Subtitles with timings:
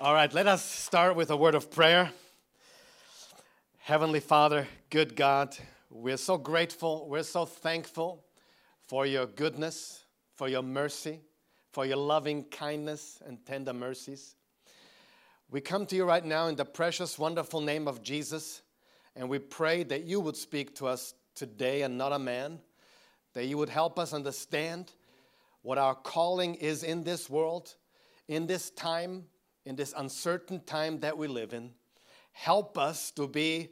[0.00, 2.10] All right, let us start with a word of prayer.
[3.80, 5.54] Heavenly Father, good God,
[5.90, 8.24] we're so grateful, we're so thankful
[8.88, 11.20] for your goodness, for your mercy,
[11.72, 14.36] for your loving kindness and tender mercies.
[15.50, 18.62] We come to you right now in the precious, wonderful name of Jesus,
[19.14, 22.60] and we pray that you would speak to us today and not a man,
[23.34, 24.92] that you would help us understand
[25.60, 27.74] what our calling is in this world,
[28.28, 29.24] in this time,
[29.64, 31.72] in this uncertain time that we live in.
[32.32, 33.68] Help us to be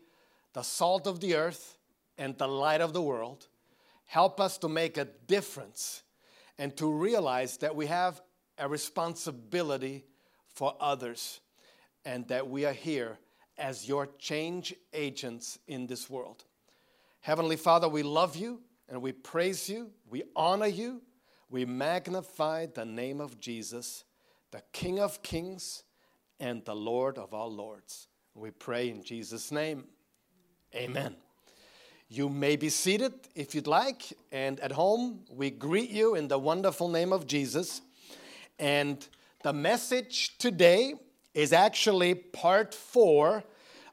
[0.53, 1.77] the salt of the earth
[2.17, 3.49] and the light of the world.
[4.05, 6.03] Help us to make a difference
[6.59, 8.21] and to realize that we have
[8.59, 10.05] a responsibility
[10.49, 11.41] for others
[12.05, 13.19] and that we are here
[13.57, 16.45] as your change agents in this world.
[17.21, 21.03] Heavenly Father, we love you and we praise you, we honor you,
[21.51, 24.05] we magnify the name of Jesus
[24.51, 25.83] the King of kings
[26.41, 28.09] and the Lord of all lords.
[28.35, 29.85] We pray in Jesus' name.
[30.75, 31.17] Amen.
[32.09, 36.39] You may be seated if you'd like, and at home, we greet you in the
[36.39, 37.83] wonderful name of Jesus.
[38.59, 39.07] And
[39.43, 40.95] the message today
[41.35, 43.45] is actually part four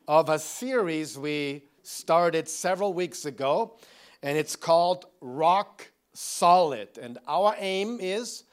[0.08, 3.78] of a series we started several weeks ago,
[4.24, 6.98] and it's called Rock Solid.
[7.02, 8.44] And our aim is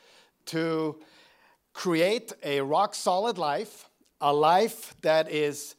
[0.47, 0.99] to
[1.73, 3.89] create a rock solid life,
[4.21, 5.75] a life that is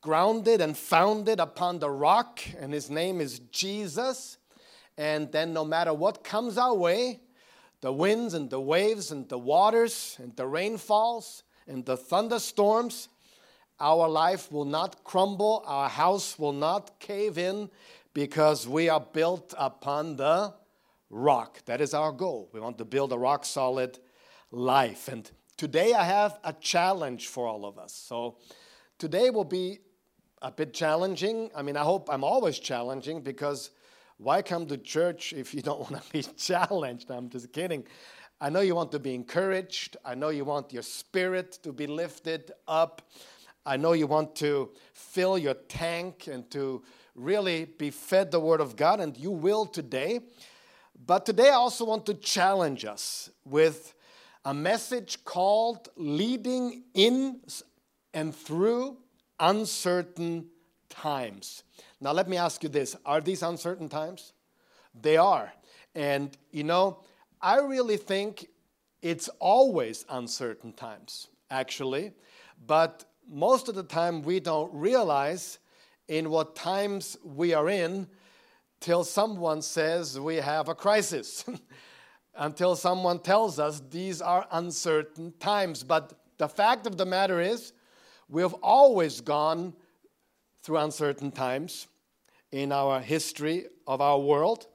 [0.00, 4.38] grounded and founded upon the rock, and his name is Jesus.
[4.96, 7.20] And then, no matter what comes our way,
[7.80, 13.08] the winds and the waves and the waters and the rainfalls and the thunderstorms,
[13.80, 17.68] our life will not crumble, our house will not cave in
[18.12, 20.54] because we are built upon the
[21.10, 21.64] rock.
[21.64, 22.48] That is our goal.
[22.52, 23.98] We want to build a rock solid
[24.54, 25.08] life.
[25.08, 27.92] And today I have a challenge for all of us.
[27.92, 28.38] So
[28.98, 29.80] today will be
[30.42, 31.50] a bit challenging.
[31.54, 33.70] I mean, I hope I'm always challenging because
[34.18, 37.10] why come to church if you don't want to be challenged?
[37.10, 37.84] I'm just kidding.
[38.40, 39.96] I know you want to be encouraged.
[40.04, 43.02] I know you want your spirit to be lifted up.
[43.66, 46.82] I know you want to fill your tank and to
[47.14, 50.20] really be fed the Word of God, and you will today.
[51.06, 53.94] But today I also want to challenge us with
[54.44, 57.40] a message called Leading in
[58.12, 58.98] and Through
[59.40, 60.48] Uncertain
[60.90, 61.62] Times.
[62.00, 64.32] Now, let me ask you this Are these uncertain times?
[65.00, 65.52] They are.
[65.94, 67.00] And, you know,
[67.40, 68.48] I really think
[69.00, 72.12] it's always uncertain times, actually.
[72.66, 75.58] But most of the time, we don't realize
[76.08, 78.08] in what times we are in
[78.80, 81.44] till someone says we have a crisis.
[82.36, 85.82] until someone tells us these are uncertain times.
[85.82, 87.72] But the fact of the matter is,
[88.28, 89.74] we have always gone
[90.62, 91.86] through uncertain times
[92.50, 94.66] in our history of our world,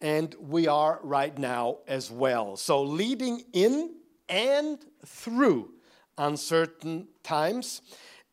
[0.00, 2.56] and we are right now as well.
[2.56, 3.94] So, leading in
[4.28, 5.72] and through
[6.18, 7.82] uncertain times,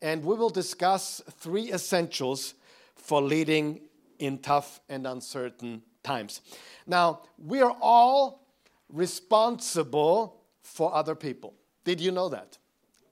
[0.02, 2.54] and we will discuss three essentials
[2.96, 3.82] for leading
[4.20, 6.42] in tough and uncertain times.
[6.86, 8.43] Now, we are all
[8.94, 11.56] responsible for other people.
[11.84, 12.58] Did you know that?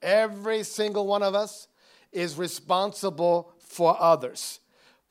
[0.02, 1.68] Every single one of us
[2.12, 4.60] is responsible for others,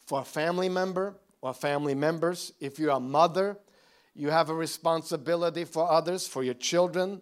[0.06, 2.52] for a family member or family members.
[2.60, 3.58] If you're a mother,
[4.14, 7.20] you have a responsibility for others, for your children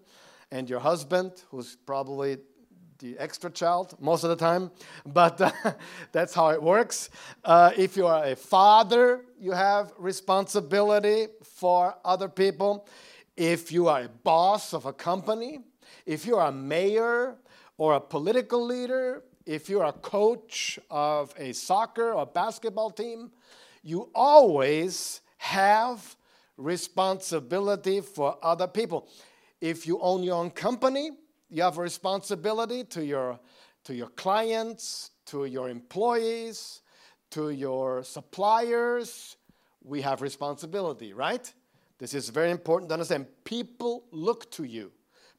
[0.50, 2.38] and your husband, who's probably
[2.98, 4.70] the extra child most of the time,
[5.06, 5.40] but
[6.12, 7.10] that's how it works.
[7.44, 12.88] Uh, if you are a father, you have responsibility for other people
[13.38, 15.60] if you are a boss of a company,
[16.04, 17.36] if you are a mayor
[17.76, 23.30] or a political leader, if you're a coach of a soccer or basketball team,
[23.84, 26.16] you always have
[26.56, 29.08] responsibility for other people.
[29.60, 31.12] If you own your own company,
[31.48, 33.38] you have a responsibility to your,
[33.84, 36.82] to your clients, to your employees,
[37.30, 39.36] to your suppliers.
[39.84, 41.52] We have responsibility, right?
[41.98, 43.26] This is very important to understand.
[43.44, 44.92] People look to you.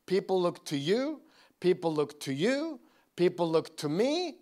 [0.06, 1.22] People look to you.
[1.60, 2.80] People look to you.
[3.16, 4.36] People look to me.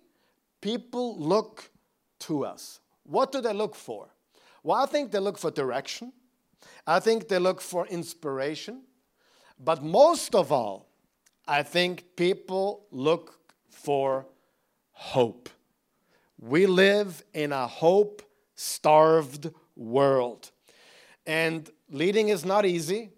[0.61, 1.69] People look
[2.19, 2.79] to us.
[3.03, 4.09] What do they look for?
[4.63, 6.11] Well, I think they look for direction.
[6.85, 8.83] I think they look for inspiration.
[9.59, 10.89] But most of all,
[11.47, 13.39] I think people look
[13.69, 14.25] for
[14.91, 15.49] hope.
[16.39, 18.21] We live in a hope
[18.55, 20.51] starved world.
[21.27, 23.11] And leading is not easy,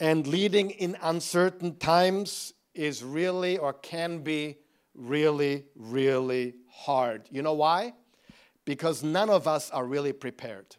[0.00, 4.56] and leading in uncertain times is really or can be
[4.94, 7.28] really, really hard.
[7.30, 7.92] You know why?
[8.64, 10.76] Because none of us are really prepared.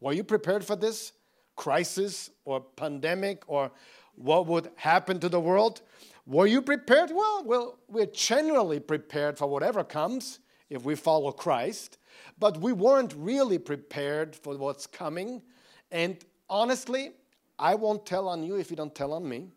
[0.00, 1.12] Were you prepared for this
[1.56, 3.70] crisis or pandemic or
[4.14, 5.82] what would happen to the world?
[6.26, 7.10] Were you prepared?
[7.12, 10.40] Well, well, we're generally prepared for whatever comes
[10.70, 11.98] if we follow Christ,
[12.38, 15.42] but we weren't really prepared for what's coming.
[15.90, 17.12] And honestly,
[17.58, 19.48] I won't tell on you if you don't tell on me.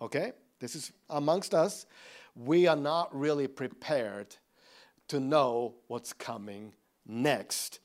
[0.00, 0.32] Okay?
[0.60, 1.86] This is amongst us.
[2.34, 4.36] We are not really prepared
[5.08, 6.72] to know what's coming
[7.06, 7.80] next.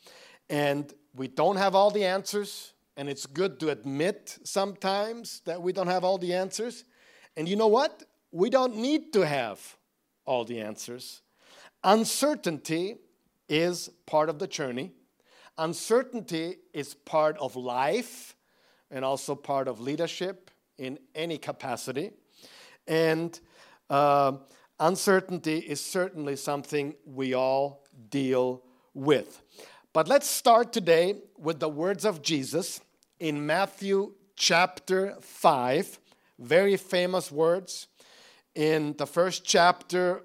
[0.50, 5.74] And we don't have all the answers, and it's good to admit sometimes that we
[5.74, 6.86] don't have all the answers.
[7.36, 8.04] And you know what?
[8.32, 9.78] We don't need to have
[10.26, 11.22] all the answers.
[11.84, 12.98] Uncertainty
[13.48, 14.92] is part of the journey.
[15.60, 18.34] Uncertainty is part of life
[18.90, 22.12] and also part of leadership in any capacity.
[22.88, 23.38] And
[23.90, 24.38] uh,
[24.80, 28.64] uncertainty is certainly something we all deal
[28.94, 29.42] with.
[29.92, 32.80] But let's start today with the words of Jesus
[33.20, 36.00] in Matthew chapter 5,
[36.40, 37.88] very famous words
[38.56, 40.24] in the first chapter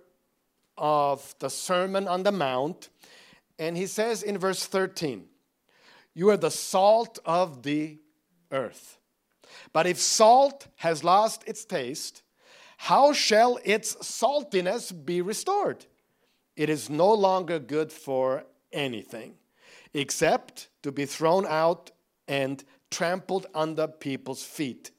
[0.79, 2.89] of the Sermon on the Mount.
[3.59, 5.27] And he says in verse 13,
[6.15, 7.99] You are the salt of the
[8.51, 8.99] earth.
[9.73, 12.23] But if salt has lost its taste,
[12.77, 15.87] how shall its saltiness be restored?
[16.57, 19.35] It is no longer good for anything
[19.93, 21.91] except to be thrown out
[22.27, 24.91] and trampled under people's feet.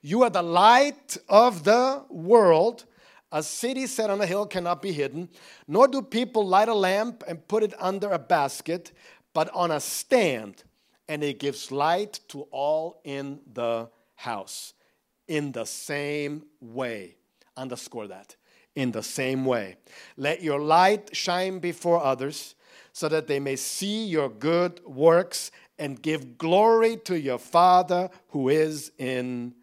[0.00, 2.84] You are the light of the world.
[3.32, 5.28] A city set on a hill cannot be hidden,
[5.66, 8.92] nor do people light a lamp and put it under a basket,
[9.32, 10.62] but on a stand,
[11.08, 14.74] and it gives light to all in the house.
[15.26, 17.16] In the same way.
[17.56, 18.36] Underscore that.
[18.74, 19.76] In the same way.
[20.16, 22.54] Let your light shine before others
[22.92, 28.48] so that they may see your good works and give glory to your Father who
[28.48, 29.54] is in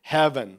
[0.00, 0.58] heaven.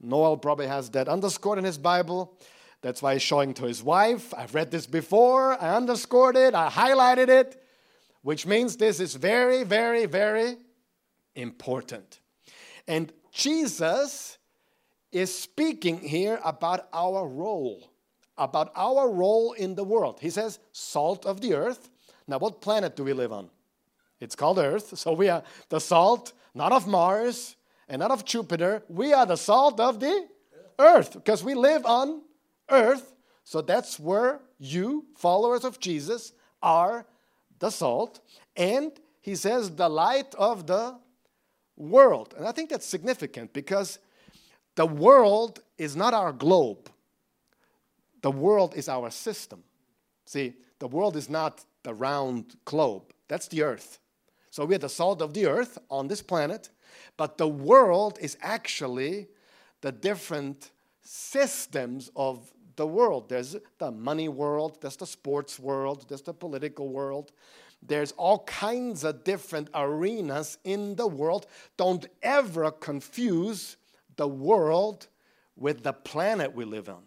[0.00, 2.38] Noel probably has that underscored in his Bible.
[2.82, 4.34] That's why he's showing to his wife.
[4.34, 5.60] I've read this before.
[5.62, 6.54] I underscored it.
[6.54, 7.62] I highlighted it,
[8.22, 10.56] which means this is very, very, very
[11.34, 12.20] important.
[12.86, 14.38] And Jesus
[15.10, 17.90] is speaking here about our role,
[18.36, 20.18] about our role in the world.
[20.20, 21.88] He says, salt of the earth.
[22.26, 23.50] Now, what planet do we live on?
[24.20, 24.96] It's called Earth.
[24.98, 27.56] So we are the salt, not of Mars,
[27.88, 28.82] and not of Jupiter.
[28.88, 30.28] We are the salt of the
[30.78, 32.22] earth because we live on
[32.70, 33.14] earth.
[33.44, 36.32] So that's where you, followers of Jesus,
[36.62, 37.06] are
[37.58, 38.20] the salt.
[38.56, 40.98] And he says, the light of the
[41.76, 42.34] world.
[42.36, 43.98] And I think that's significant because
[44.76, 46.90] the world is not our globe,
[48.22, 49.62] the world is our system.
[50.26, 53.98] See, the world is not the round globe, that's the earth.
[54.54, 56.70] So we are the salt of the earth on this planet.
[57.16, 59.26] But the world is actually
[59.80, 60.70] the different
[61.02, 63.28] systems of the world.
[63.28, 67.32] There's the money world, there's the sports world, there's the political world.
[67.82, 71.48] There's all kinds of different arenas in the world.
[71.76, 73.76] Don't ever confuse
[74.14, 75.08] the world
[75.56, 77.02] with the planet we live on.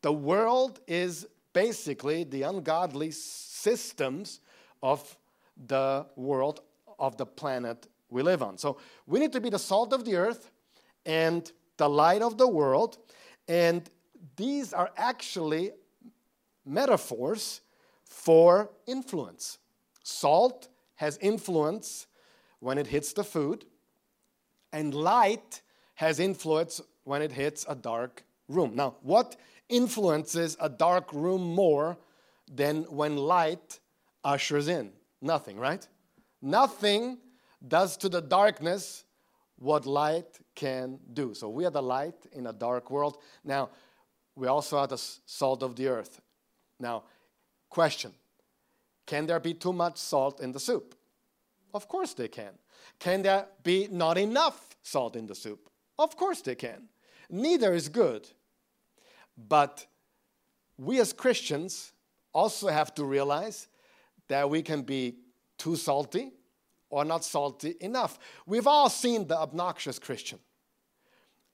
[0.00, 4.40] The world is basically the ungodly systems
[4.82, 5.18] of
[5.66, 6.62] the world,
[6.98, 8.58] of the planet we live on.
[8.58, 10.50] So we need to be the salt of the earth
[11.04, 12.98] and the light of the world.
[13.48, 13.88] And
[14.36, 15.72] these are actually
[16.64, 17.60] metaphors
[18.04, 19.58] for influence.
[20.02, 22.06] Salt has influence
[22.60, 23.66] when it hits the food,
[24.72, 25.62] and light
[25.94, 28.74] has influence when it hits a dark room.
[28.74, 29.36] Now, what
[29.68, 31.98] influences a dark room more
[32.52, 33.80] than when light
[34.24, 34.92] ushers in?
[35.20, 35.86] Nothing, right?
[36.40, 37.18] Nothing
[37.66, 39.04] does to the darkness
[39.58, 41.34] what light can do.
[41.34, 43.18] So we are the light in a dark world.
[43.44, 43.70] Now,
[44.34, 46.20] we also are the salt of the earth.
[46.78, 47.04] Now,
[47.70, 48.12] question
[49.06, 50.94] Can there be too much salt in the soup?
[51.72, 52.52] Of course they can.
[52.98, 55.68] Can there be not enough salt in the soup?
[55.98, 56.88] Of course they can.
[57.30, 58.28] Neither is good.
[59.36, 59.86] But
[60.78, 61.92] we as Christians
[62.32, 63.68] also have to realize
[64.28, 65.16] that we can be
[65.58, 66.32] too salty
[66.90, 68.18] or not salty enough.
[68.46, 70.38] We've all seen the obnoxious Christian.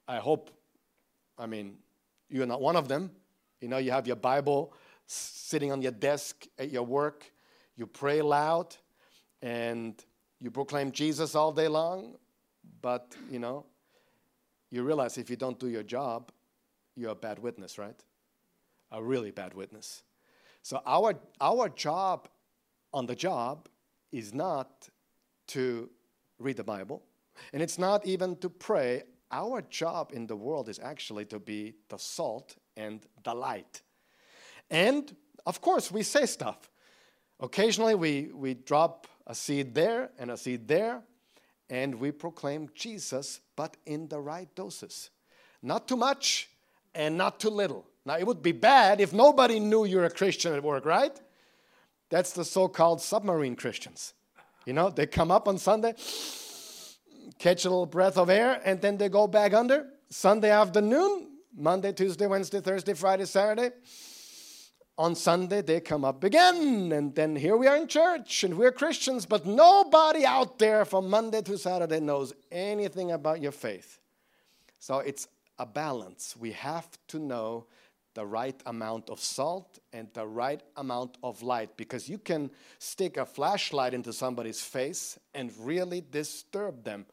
[0.07, 0.51] I hope,
[1.39, 1.79] I mean,
[2.29, 3.11] you're not one of them.
[3.61, 4.75] You know, you have your Bible
[5.07, 7.31] sitting on your desk at your work,
[7.77, 8.77] you pray loud,
[9.41, 10.03] and
[10.41, 12.17] you proclaim Jesus all day long,
[12.81, 13.67] but, you know,
[14.71, 16.33] you realize if you don't do your job,
[16.97, 18.03] you're a bad witness, right?
[18.91, 20.03] A really bad witness.
[20.63, 22.29] So our our job
[22.93, 23.69] on the job
[24.13, 24.89] is not
[25.49, 25.91] to
[26.39, 27.03] read the Bible,
[27.53, 29.03] and it's not even to pray.
[29.31, 33.83] Our job in the world is actually to be the salt and the light.
[34.71, 35.15] And
[35.47, 36.71] of course, we say stuff.
[37.41, 41.03] Occasionally, we, we drop a seed there and a seed there,
[41.71, 45.11] and we proclaim Jesus, but in the right doses.
[45.63, 46.51] Not too much
[46.95, 47.87] and not too little.
[48.05, 51.19] Now, it would be bad if nobody knew you're a Christian at work, right?
[52.13, 54.13] That's the so called submarine Christians.
[54.67, 55.95] You know, they come up on Sunday,
[57.39, 59.87] catch a little breath of air, and then they go back under.
[60.11, 63.71] Sunday afternoon, Monday, Tuesday, Wednesday, Thursday, Friday, Saturday.
[64.99, 68.73] On Sunday, they come up again, and then here we are in church, and we're
[68.73, 73.99] Christians, but nobody out there from Monday to Saturday knows anything about your faith.
[74.79, 75.29] So it's
[75.59, 76.37] a balance.
[76.39, 77.69] We have to know
[78.15, 83.17] the right amount of salt and the right amount of light because you can stick
[83.17, 87.07] a flashlight into somebody's face and really disturb them.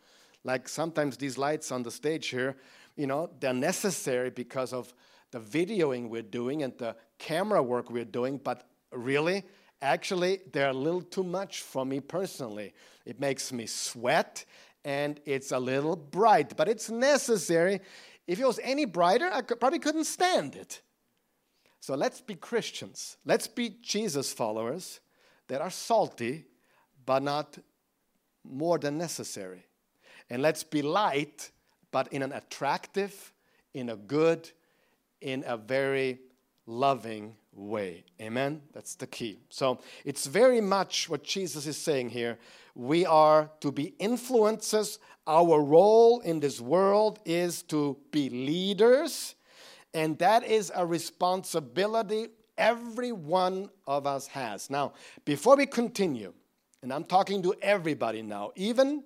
[0.44, 2.58] Like sometimes these lights on the stage here,
[2.96, 4.94] you know, they're necessary because of
[5.32, 9.44] the videoing we're doing and the camera work we're doing, but really,
[9.82, 12.74] actually, they're a little too much for me personally.
[13.06, 14.46] It makes me sweat
[14.84, 17.82] and it's a little bright, but it's necessary.
[18.28, 20.82] If it was any brighter, I could, probably couldn't stand it.
[21.80, 23.18] So let's be Christians.
[23.26, 25.00] Let's be Jesus followers
[25.48, 26.46] that are salty,
[27.06, 27.58] but not
[28.44, 29.66] more than necessary.
[30.30, 31.52] And let's be light,
[31.92, 33.34] but in an attractive,
[33.74, 34.50] in a good,
[35.22, 36.20] in a very
[36.66, 38.04] loving way.
[38.22, 38.62] Amen?
[38.74, 39.40] That's the key.
[39.50, 42.38] So it's very much what Jesus is saying here.
[42.76, 45.00] We are to be influencers.
[45.26, 49.36] Our role in this world is to be leaders,
[49.94, 52.28] and that is a responsibility
[52.58, 54.70] every one of us has.
[54.70, 54.94] Now,
[55.26, 56.34] before we continue,
[56.82, 59.04] and I'm talking to everybody now, even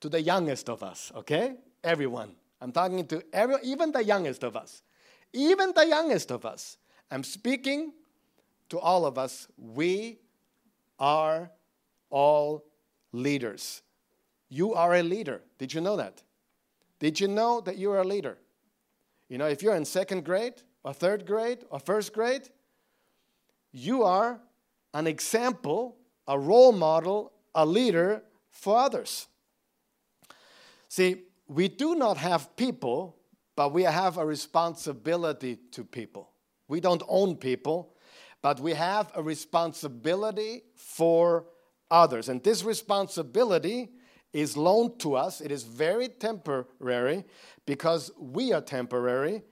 [0.00, 1.56] to the youngest of us, okay?
[1.82, 2.36] Everyone.
[2.60, 4.82] I'm talking to every, even the youngest of us.
[5.32, 6.76] Even the youngest of us.
[7.10, 7.92] I'm speaking
[8.68, 9.48] to all of us.
[9.56, 10.18] We
[10.98, 11.50] are
[12.10, 12.64] all
[13.12, 13.82] leaders.
[14.48, 15.42] You are a leader.
[15.58, 16.22] Did you know that?
[16.98, 18.38] Did you know that you are a leader?
[19.30, 22.50] You know, if you're in second grade or third grade or first grade,
[23.72, 24.40] you are
[24.92, 25.96] an example,
[26.26, 29.28] a role model, a leader for others.
[30.88, 33.16] See, we do not have people,
[33.54, 36.32] but we have a responsibility to people.
[36.66, 37.94] We don't own people,
[38.42, 41.46] but we have a responsibility for
[41.88, 42.28] others.
[42.28, 43.90] And this responsibility
[44.32, 45.40] is loaned to us.
[45.40, 47.24] It is very temporary
[47.66, 49.42] because we are temporary,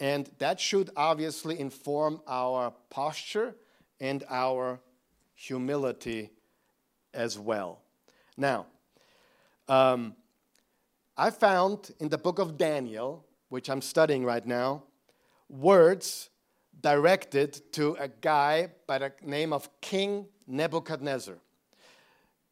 [0.00, 3.56] and that should obviously inform our posture
[4.00, 4.80] and our
[5.34, 6.30] humility
[7.14, 7.80] as well.
[8.36, 8.66] Now,
[9.68, 10.14] um,
[11.16, 14.82] I found in the book of Daniel, which I'm studying right now,
[15.48, 16.30] words
[16.80, 21.36] directed to a guy by the name of King Nebuchadnezzar.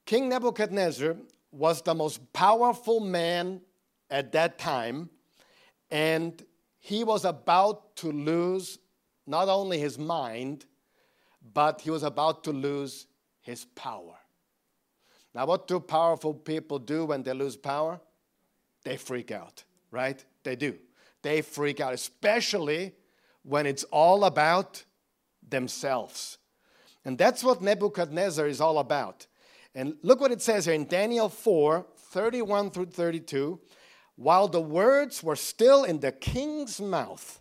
[0.07, 1.17] King Nebuchadnezzar
[1.55, 3.61] was the most powerful man
[4.11, 5.11] at that time,
[5.91, 6.45] and
[6.79, 8.79] he was about to lose
[9.27, 10.67] not only his mind,
[11.53, 13.07] but he was about to lose
[13.41, 14.15] his power.
[15.35, 18.01] Now, what do powerful people do when they lose power?
[18.85, 20.25] They freak out, right?
[20.43, 20.77] They do.
[21.23, 22.93] They freak out, especially
[23.43, 24.85] when it's all about
[25.49, 26.39] themselves.
[27.05, 29.27] And that's what Nebuchadnezzar is all about.
[29.75, 33.61] And look what it says here in Daniel 4 31 through 32.
[34.17, 37.41] While the words were still in the king's mouth,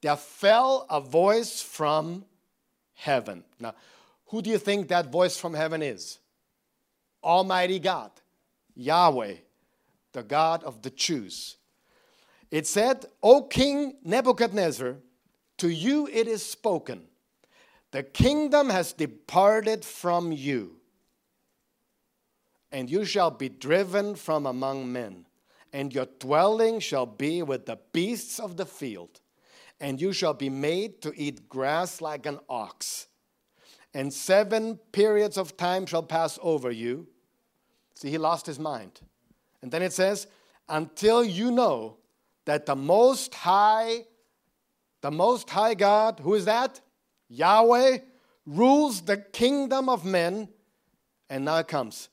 [0.00, 2.24] there fell a voice from
[2.94, 3.44] heaven.
[3.58, 3.74] Now,
[4.26, 6.18] who do you think that voice from heaven is?
[7.22, 8.10] Almighty God,
[8.74, 9.34] Yahweh,
[10.12, 11.56] the God of the Jews.
[12.50, 14.96] It said, O King Nebuchadnezzar,
[15.58, 17.02] to you it is spoken,
[17.90, 20.79] the kingdom has departed from you,
[22.72, 25.26] and you shall be driven from among men,
[25.72, 29.20] and your dwelling shall be with the beasts of the field,
[29.80, 33.08] and you shall be made to eat grass like an ox.
[33.92, 37.08] And seven periods of time shall pass over you.
[37.94, 39.00] See, he lost his mind.
[39.62, 40.26] And then it says,
[40.68, 41.96] until you know
[42.44, 44.04] that the Most High
[45.00, 46.80] the Most High God, who is that?
[47.28, 47.98] Yahweh,
[48.46, 50.48] rules the kingdom of men,
[51.28, 52.08] and now it comes,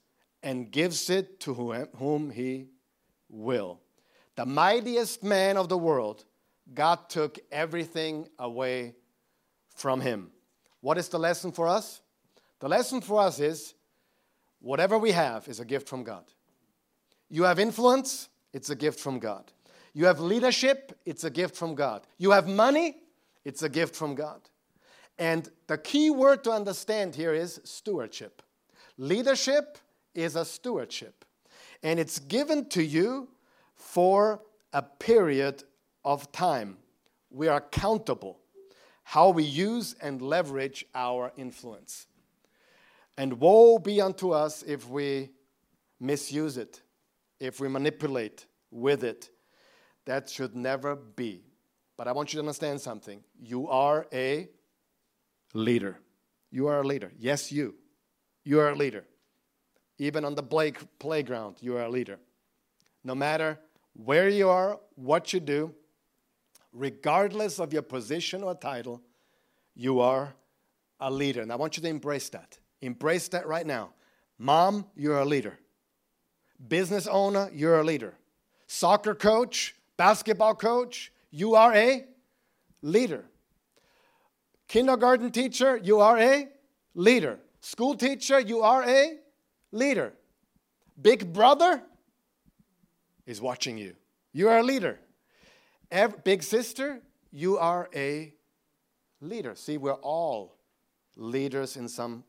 [0.48, 1.54] and gives it to
[1.98, 2.70] whom he
[3.28, 3.82] will.
[4.38, 6.24] The mightiest man of the world,
[6.74, 8.96] God took everything away
[9.76, 10.32] from him.
[10.80, 12.00] What is the lesson for us?
[12.62, 13.74] The lesson for us is
[14.62, 16.24] whatever we have is a gift from God.
[17.30, 19.52] You have influence, it's a gift from God.
[19.94, 22.08] You have leadership, it's a gift from God.
[22.18, 22.96] You have money,
[23.44, 24.40] it's a gift from God.
[25.20, 28.42] And the key word to understand here is stewardship.
[28.98, 29.78] Leadership
[30.18, 31.24] is a stewardship,
[31.84, 33.30] and it's given to you
[33.76, 34.42] for
[34.74, 35.64] a period
[36.04, 36.78] of time.
[37.30, 38.40] We are accountable
[39.04, 42.08] how we use and leverage our influence.
[43.18, 45.30] And woe be unto us if we
[46.00, 46.82] misuse it,
[47.40, 49.30] if we manipulate with it.
[50.06, 51.44] That should never be.
[51.96, 53.24] But I want you to understand something.
[53.40, 54.50] You are a
[55.54, 56.00] leader.
[56.52, 57.12] You are a leader.
[57.18, 57.76] Yes, you.
[58.44, 59.06] You are a leader.
[60.00, 62.20] Even on the play- playground, you are a leader.
[63.04, 63.60] No matter
[63.94, 65.74] where you are, what you do,
[66.72, 69.02] regardless of your position or title,
[69.76, 70.36] you are
[71.00, 71.42] a leader.
[71.42, 72.58] And I want you to embrace that.
[72.82, 73.94] Embrace that right now.
[74.38, 75.58] Mom, you're a leader.
[76.68, 78.14] Business owner, you're a leader.
[78.68, 82.06] Soccer coach, basketball coach, you are a
[82.82, 83.26] leader.
[84.68, 86.48] Kindergarten teacher, you are a
[86.94, 87.40] leader.
[87.62, 89.18] School teacher, you are a
[89.72, 90.14] leader.
[91.00, 91.82] Big brother
[93.26, 93.96] is watching you.
[94.34, 95.00] You are a leader.
[95.92, 98.34] Every, big sister, you are a
[99.22, 99.56] leader.
[99.56, 100.58] See, we're all
[101.16, 102.24] leaders in some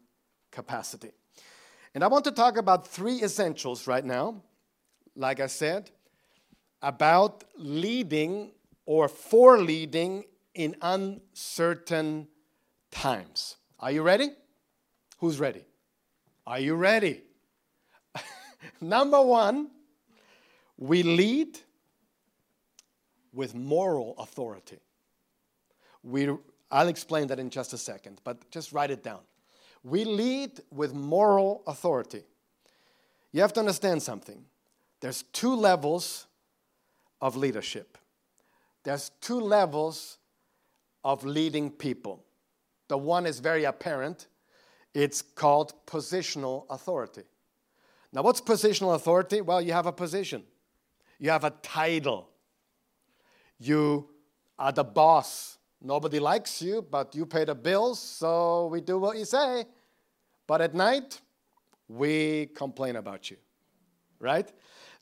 [0.51, 1.13] capacity.
[1.95, 4.43] And I want to talk about three essentials right now,
[5.17, 5.91] like I said,
[6.83, 8.53] about leading
[8.87, 12.29] or for leading in uncertain
[12.91, 13.57] times.
[13.81, 14.31] Are you ready?
[15.19, 15.65] Who's ready?
[16.47, 17.23] Are you ready?
[18.81, 19.71] Number one,
[20.77, 21.59] we lead
[23.33, 24.79] with moral authority.
[26.03, 26.29] We,
[26.71, 29.21] I'll explain that in just a second, but just write it down.
[29.85, 32.25] We lead with moral authority.
[33.33, 34.45] You have to understand something.
[35.01, 36.27] There's two levels
[37.21, 37.99] of leadership.
[38.85, 40.19] There's two levels
[41.05, 42.25] of leading people.
[42.89, 44.27] The one is very apparent.
[44.95, 47.25] It's called positional authority.
[48.13, 49.41] Now, what's positional authority?
[49.41, 50.45] Well, you have a position,
[51.19, 52.29] you have a title,
[53.59, 54.09] you
[54.59, 55.59] are the boss.
[55.81, 59.65] Nobody likes you, but you pay the bills, so we do what you say.
[60.47, 61.21] But at night,
[61.89, 63.37] we complain about you,
[64.19, 64.51] right?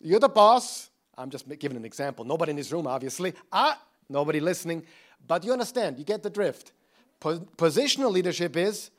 [0.00, 0.90] You're the boss.
[1.16, 2.24] I'm just giving an example.
[2.24, 3.32] Nobody in this room, obviously.
[3.50, 4.84] Ah, nobody listening.
[5.26, 6.72] But you understand, you get the drift.
[7.20, 8.90] positional leadership is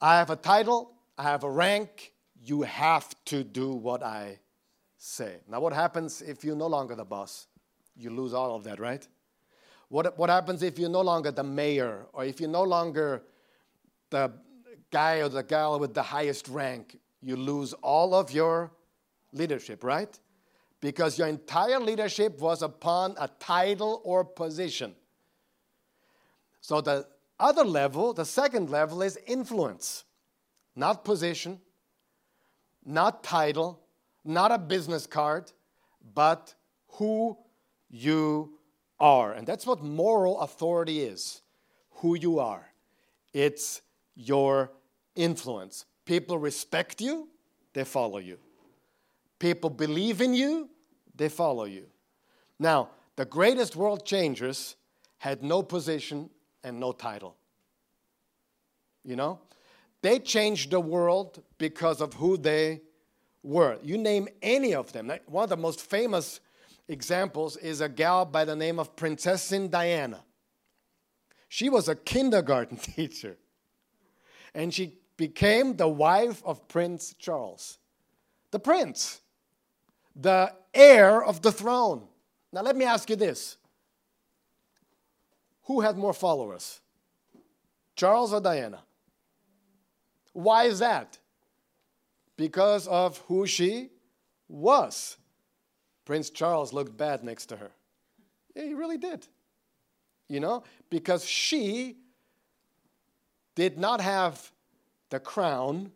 [0.00, 2.11] I have a title, I have a rank,
[2.44, 4.38] you have to do what I
[4.98, 5.36] say.
[5.48, 7.46] Now, what happens if you're no longer the boss?
[7.96, 9.06] You lose all of that, right?
[9.88, 13.22] What, what happens if you're no longer the mayor or if you're no longer
[14.10, 14.32] the
[14.90, 16.98] guy or the gal with the highest rank?
[17.20, 18.72] You lose all of your
[19.32, 20.18] leadership, right?
[20.80, 24.94] Because your entire leadership was upon a title or position.
[26.60, 27.06] So the
[27.38, 30.04] other level, the second level, is influence,
[30.74, 31.60] not position,
[32.84, 33.80] not title,
[34.24, 35.52] not a business card,
[36.14, 36.54] but
[36.88, 37.36] who
[37.90, 38.58] you
[38.98, 39.32] are.
[39.32, 41.42] And that's what moral authority is
[41.96, 42.66] who you are.
[43.32, 43.82] It's
[44.14, 44.72] your
[45.14, 45.84] influence.
[46.04, 47.28] People respect you,
[47.72, 48.38] they follow you.
[49.38, 50.68] People believe in you,
[51.14, 51.86] they follow you.
[52.58, 54.76] Now, the greatest world changers
[55.18, 56.30] had no position
[56.64, 57.36] and no title.
[59.04, 59.40] You know?
[60.02, 62.82] They changed the world because of who they
[63.42, 63.78] were.
[63.82, 65.12] You name any of them.
[65.26, 66.40] One of the most famous
[66.88, 70.22] examples is a gal by the name of Princessin Diana.
[71.48, 73.36] She was a kindergarten teacher,
[74.54, 77.78] and she became the wife of Prince Charles,
[78.50, 79.20] the prince,
[80.16, 82.08] the heir of the throne.
[82.52, 83.56] Now, let me ask you this
[85.64, 86.80] who had more followers,
[87.94, 88.80] Charles or Diana?
[90.32, 91.18] Why is that?
[92.36, 93.90] Because of who she
[94.48, 95.16] was.
[96.04, 97.70] Prince Charles looked bad next to her.
[98.54, 99.26] Yeah, he really did.
[100.28, 101.96] You know, because she
[103.54, 104.50] did not have
[105.10, 105.92] the crown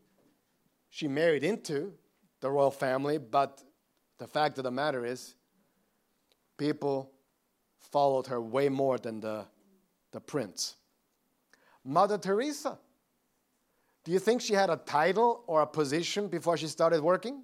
[0.90, 1.92] she married into
[2.40, 3.62] the royal family, but
[4.18, 5.34] the fact of the matter is,
[6.56, 7.12] people
[7.78, 9.44] followed her way more than the,
[10.12, 10.76] the prince.
[11.84, 12.78] Mother Teresa,
[14.06, 17.42] do you think she had a title or a position before she started working?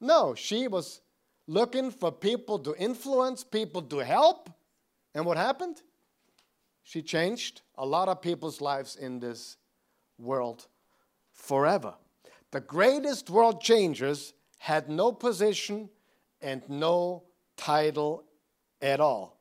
[0.00, 1.00] No, she was
[1.48, 4.48] looking for people to influence, people to help,
[5.12, 5.82] And what happened?
[6.84, 9.56] She changed a lot of people's lives in this
[10.18, 10.68] world
[11.32, 11.94] forever.
[12.52, 15.90] The greatest world changers had no position
[16.40, 17.24] and no
[17.56, 18.22] title
[18.80, 19.40] at all.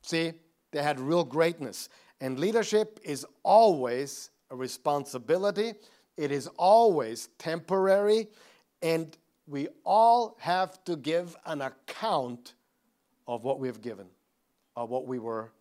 [0.00, 0.32] See,
[0.70, 1.90] they had real greatness.
[2.22, 5.74] And leadership is always a responsibility,
[6.16, 8.28] it is always temporary,
[8.82, 12.54] and we all have to give an account
[13.26, 14.06] of what we have given,
[14.76, 15.52] of what we were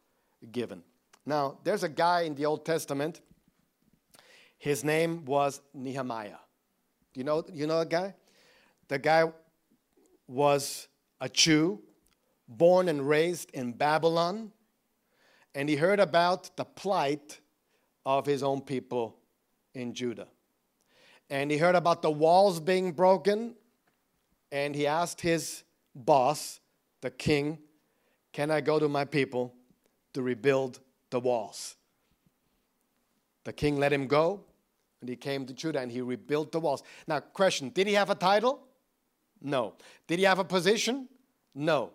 [0.51, 0.83] given.
[1.25, 3.21] Now, there's a guy in the Old Testament.
[4.57, 6.37] His name was Nehemiah.
[7.13, 8.15] You know, you know a guy?
[8.87, 9.31] The guy
[10.27, 10.87] was
[11.21, 11.81] a Jew,
[12.47, 14.51] born and raised in Babylon,
[15.53, 17.39] and he heard about the plight
[18.17, 19.15] of his own people
[19.75, 20.27] in Judah.
[21.29, 23.53] And he heard about the walls being broken,
[24.51, 26.59] and he asked his boss,
[27.01, 27.59] the king,
[28.33, 29.53] Can I go to my people
[30.13, 30.79] to rebuild
[31.11, 31.75] the walls?
[33.43, 34.41] The king let him go,
[35.01, 36.81] and he came to Judah and he rebuilt the walls.
[37.07, 38.59] Now, question Did he have a title?
[39.39, 39.75] No.
[40.07, 41.07] Did he have a position?
[41.53, 41.91] No.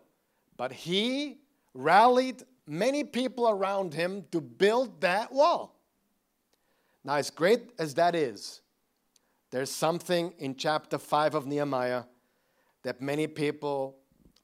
[0.56, 1.38] But he
[1.74, 5.73] rallied many people around him to build that wall.
[7.04, 8.60] Now, as great as that is,
[9.50, 12.04] there's something in chapter 5 of Nehemiah
[12.82, 13.98] that many people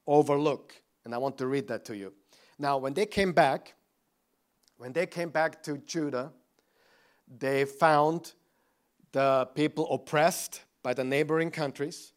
[0.05, 0.73] overlook.
[1.03, 2.13] And I want to read that to you.
[2.59, 3.73] Now, when they came back,
[4.77, 6.31] when they came back to Judah,
[7.27, 8.33] they found
[9.11, 12.13] the people oppressed by the neighboring countries.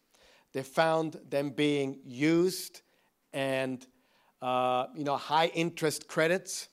[0.53, 2.83] They found them being used
[3.33, 3.85] and
[4.41, 6.69] uh, you know high interest credits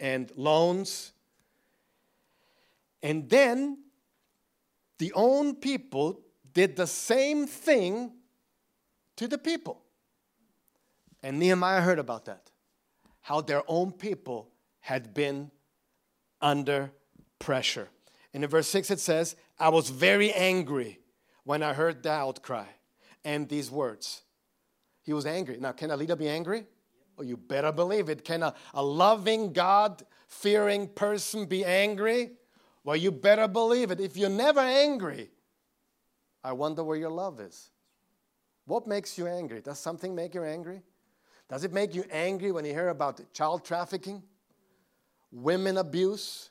[0.00, 1.12] and loans.
[3.02, 3.78] And then
[4.98, 6.20] the own people
[6.52, 8.12] did the same thing
[9.16, 9.82] to the people.
[11.22, 12.50] And Nehemiah heard about that.
[13.20, 15.50] How their own people had been
[16.40, 16.92] under
[17.38, 17.88] pressure.
[18.32, 21.00] And in verse 6 it says, I was very angry
[21.44, 22.66] when I heard the outcry
[23.24, 24.22] and these words.
[25.02, 25.58] He was angry.
[25.58, 26.64] Now, can a leader be angry?
[27.18, 28.24] Oh, you better believe it.
[28.24, 32.32] Can a, a loving, God fearing person be angry?
[32.86, 33.98] Well, you better believe it.
[33.98, 35.28] If you're never angry,
[36.44, 37.70] I wonder where your love is.
[38.64, 39.60] What makes you angry?
[39.60, 40.82] Does something make you angry?
[41.48, 44.22] Does it make you angry when you hear about child trafficking,
[45.32, 46.50] women abuse,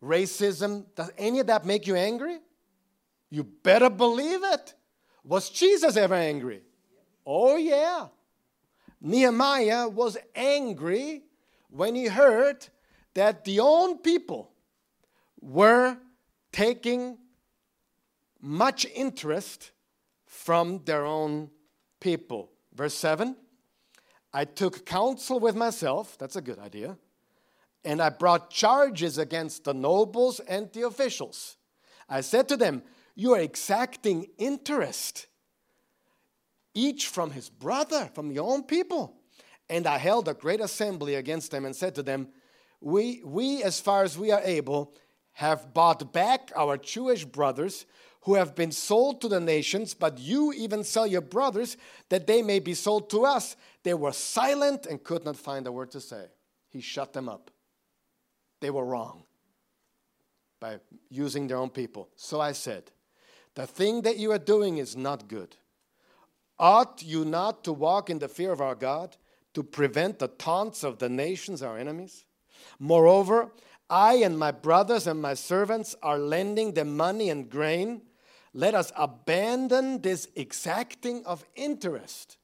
[0.00, 0.84] racism?
[0.94, 2.38] Does any of that make you angry?
[3.30, 4.74] You better believe it.
[5.24, 6.62] Was Jesus ever angry?
[7.26, 8.06] Oh, yeah.
[9.00, 11.24] Nehemiah was angry
[11.68, 12.68] when he heard
[13.14, 14.52] that the own people
[15.40, 15.96] were
[16.52, 17.18] taking
[18.40, 19.72] much interest
[20.26, 21.50] from their own
[22.00, 22.50] people.
[22.74, 23.36] Verse 7
[24.32, 26.96] I took counsel with myself, that's a good idea,
[27.84, 31.56] and I brought charges against the nobles and the officials.
[32.08, 32.82] I said to them,
[33.14, 35.26] You are exacting interest
[36.74, 39.16] each from his brother, from your own people.
[39.68, 42.28] And I held a great assembly against them and said to them,
[42.80, 44.94] We, we as far as we are able,
[45.32, 47.86] have bought back our Jewish brothers
[48.22, 51.76] who have been sold to the nations, but you even sell your brothers
[52.10, 53.56] that they may be sold to us.
[53.82, 56.26] They were silent and could not find a word to say.
[56.68, 57.50] He shut them up.
[58.60, 59.24] They were wrong
[60.60, 62.10] by using their own people.
[62.16, 62.90] So I said,
[63.54, 65.56] The thing that you are doing is not good.
[66.58, 69.16] Ought you not to walk in the fear of our God,
[69.54, 72.26] to prevent the taunts of the nations, our enemies?
[72.80, 73.52] Moreover,
[73.90, 78.02] I and my brothers and my servants are lending them money and grain.
[78.54, 82.38] Let us abandon this exacting of interest.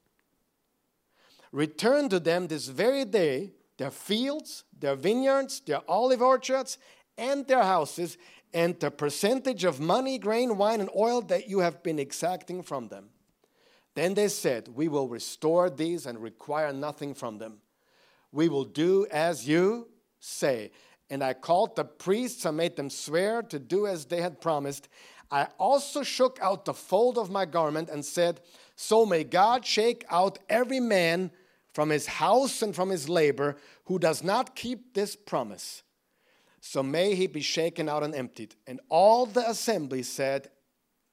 [1.51, 6.79] Return to them this very day their fields, their vineyards, their olive orchards,
[7.17, 8.17] and their houses,
[8.53, 12.87] and the percentage of money, grain, wine, and oil that you have been exacting from
[12.87, 13.09] them.
[13.93, 17.59] Then they said, We will restore these and require nothing from them.
[18.31, 19.87] We will do as you
[20.19, 20.71] say.
[21.09, 24.89] And I called the priests and made them swear to do as they had promised.
[25.31, 28.41] I also shook out the fold of my garment and said,
[28.75, 31.31] So may God shake out every man
[31.73, 35.83] from his house and from his labor who does not keep this promise.
[36.59, 38.55] So may he be shaken out and emptied.
[38.65, 40.49] And all the assembly said,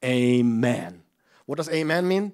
[0.03, 1.03] Amen.
[1.45, 2.33] What does amen mean?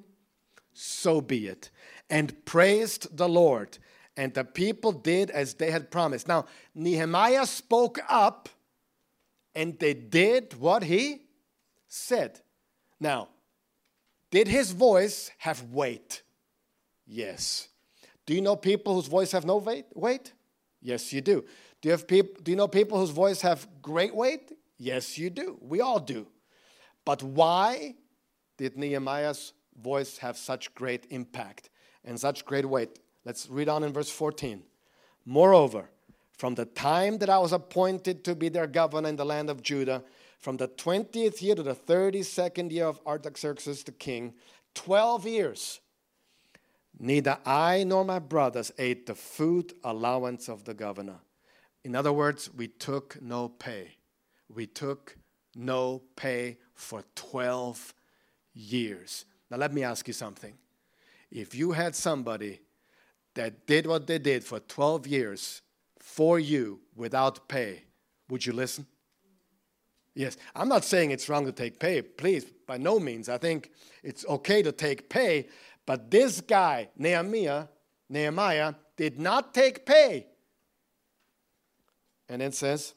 [0.74, 1.70] so be it,
[2.10, 3.78] and praised the Lord.
[4.18, 6.28] And the people did as they had promised.
[6.28, 6.46] Now,
[6.76, 8.50] Nehemiah spoke up
[9.56, 11.24] and they did what he
[11.88, 12.42] said.
[13.00, 13.30] Now,
[14.30, 16.24] did his voice have weight?
[17.06, 17.68] Yes.
[18.26, 19.86] Do you know people whose voice have no weight?
[19.94, 20.34] weight?
[20.82, 21.44] Yes, you do.
[21.82, 24.54] Do you, have peop- do you know people whose voice have great weight?
[24.78, 25.58] Yes, you do.
[25.62, 26.28] We all do.
[27.04, 27.96] But why
[28.58, 31.70] did Nehemiah's voice have such great impact
[32.06, 33.00] and such great weight?
[33.26, 34.64] Let's read on in verse 14.
[35.26, 35.90] Moreover,
[36.38, 39.62] from the time that I was appointed to be their governor in the land of
[39.62, 40.04] Judah,
[40.40, 44.34] from the 20th year to the 32nd year of Artaxerxes the king,
[44.74, 45.80] 12 years,
[47.00, 51.20] neither I nor my brothers ate the food allowance of the governor.
[51.84, 53.98] In other words, we took no pay.
[54.50, 55.16] We took
[55.56, 57.94] no pay for 12
[58.54, 59.26] years.
[59.50, 60.56] Now, let me ask you something.
[61.30, 62.62] If you had somebody
[63.36, 65.62] that did what they did for 12 years
[66.00, 67.84] for you without pay,
[68.30, 68.86] would you listen?
[70.14, 73.30] Yes, I'm not saying it's wrong to take pay, please, by no means.
[73.30, 73.72] I think
[74.04, 75.48] it's okay to take pay,
[75.86, 77.68] but this guy, Nehemiah,
[78.10, 80.28] Nehemiah, did not take pay.
[82.28, 82.94] And it says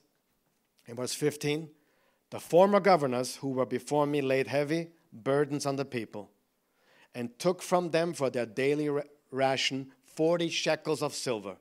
[0.86, 1.68] in verse 15,
[2.30, 6.30] the former governors who were before me laid heavy burdens on the people
[7.14, 8.90] and took from them for their daily
[9.30, 11.57] ration 40 shekels of silver.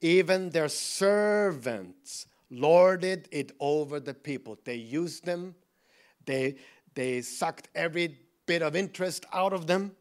[0.00, 4.58] Even their servants lorded it over the people.
[4.64, 5.54] They used them,
[6.24, 6.56] they,
[6.94, 9.92] they sucked every bit of interest out of them,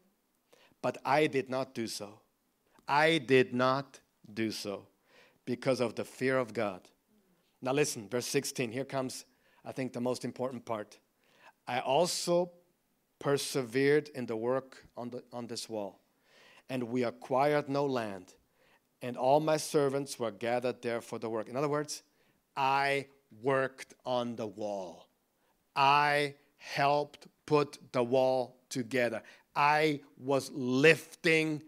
[0.82, 2.20] but I did not do so.
[2.88, 4.00] I did not
[4.32, 4.88] do so
[5.46, 6.88] because of the fear of God.
[7.62, 8.72] Now, listen, verse 16.
[8.72, 9.26] Here comes,
[9.64, 11.00] I think, the most important part.
[11.68, 12.52] I also
[13.20, 16.00] persevered in the work on, the, on this wall,
[16.70, 18.34] and we acquired no land,
[19.02, 21.50] and all my servants were gathered there for the work.
[21.50, 22.04] In other words,
[22.56, 23.08] I
[23.42, 25.08] worked on the wall.
[25.76, 29.22] I helped put the wall together.
[29.56, 31.62] I was lifting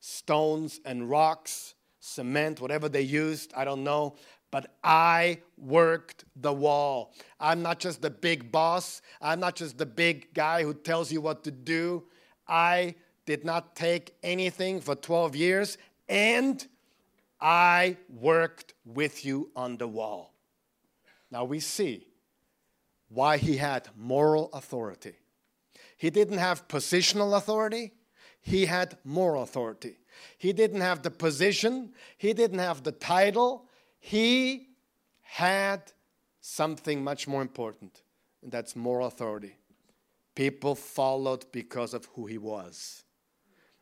[0.00, 4.16] stones and rocks, cement, whatever they used, I don't know.
[4.50, 7.12] But I worked the wall.
[7.40, 9.02] I'm not just the big boss.
[9.20, 12.04] I'm not just the big guy who tells you what to do.
[12.46, 12.94] I
[13.26, 16.66] did not take anything for 12 years and
[17.40, 20.32] I worked with you on the wall.
[21.30, 22.06] Now we see
[23.08, 25.14] why he had moral authority.
[25.96, 27.92] He didn't have positional authority,
[28.40, 29.98] he had moral authority.
[30.38, 34.68] He didn't have the position, he didn't have the title, he
[35.22, 35.92] had
[36.40, 38.02] something much more important,
[38.42, 39.56] and that's moral authority.
[40.34, 43.03] People followed because of who he was.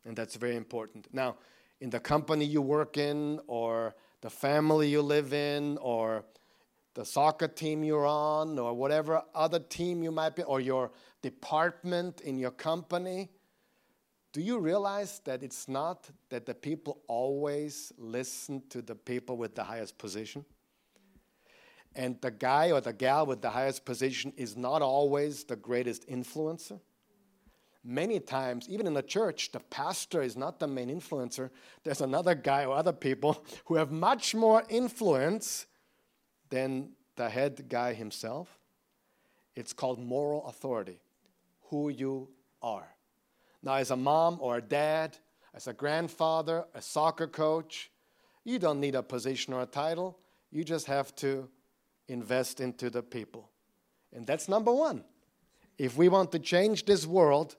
[0.04, 1.06] And that's very important.
[1.12, 1.36] Now,
[1.80, 6.24] in the company you work in, or the family you live in, or
[6.94, 10.90] the soccer team you're on, or whatever other team you might be, or your
[11.22, 13.30] department in your company,
[14.32, 19.54] do you realize that it's not that the people always listen to the people with
[19.54, 20.44] the highest position?
[21.94, 26.08] And the guy or the gal with the highest position is not always the greatest
[26.08, 26.80] influencer?
[27.84, 31.50] Many times, even in the church, the pastor is not the main influencer.
[31.84, 35.66] There's another guy or other people who have much more influence
[36.50, 38.58] than the head guy himself.
[39.54, 41.00] It's called moral authority,
[41.68, 42.28] who you
[42.62, 42.88] are.
[43.62, 45.16] Now, as a mom or a dad,
[45.54, 47.90] as a grandfather, a soccer coach,
[48.44, 50.18] you don't need a position or a title.
[50.50, 51.48] You just have to
[52.08, 53.50] invest into the people.
[54.12, 55.04] And that's number one.
[55.78, 57.56] If we want to change this world,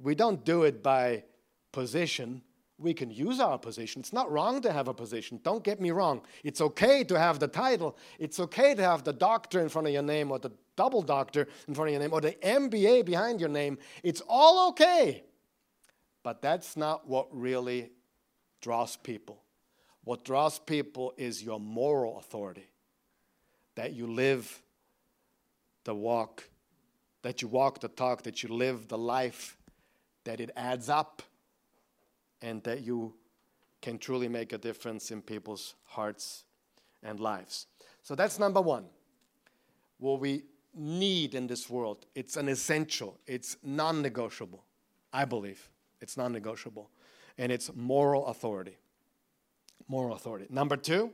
[0.00, 1.24] we don't do it by
[1.72, 2.42] position.
[2.78, 4.00] We can use our position.
[4.00, 5.40] It's not wrong to have a position.
[5.42, 6.20] Don't get me wrong.
[6.44, 7.96] It's okay to have the title.
[8.18, 11.48] It's okay to have the doctor in front of your name or the double doctor
[11.66, 13.78] in front of your name or the MBA behind your name.
[14.02, 15.24] It's all okay.
[16.22, 17.90] But that's not what really
[18.60, 19.42] draws people.
[20.04, 22.68] What draws people is your moral authority.
[23.74, 24.62] That you live
[25.84, 26.48] the walk,
[27.22, 29.55] that you walk the talk, that you live the life
[30.26, 31.22] that it adds up
[32.42, 33.14] and that you
[33.80, 36.44] can truly make a difference in people's hearts
[37.02, 37.66] and lives.
[38.02, 38.86] So that's number one.
[39.98, 40.42] What we
[40.74, 44.64] need in this world, it's an essential, it's non negotiable.
[45.12, 46.90] I believe it's non negotiable.
[47.38, 48.76] And it's moral authority.
[49.88, 50.46] Moral authority.
[50.50, 51.12] Number two,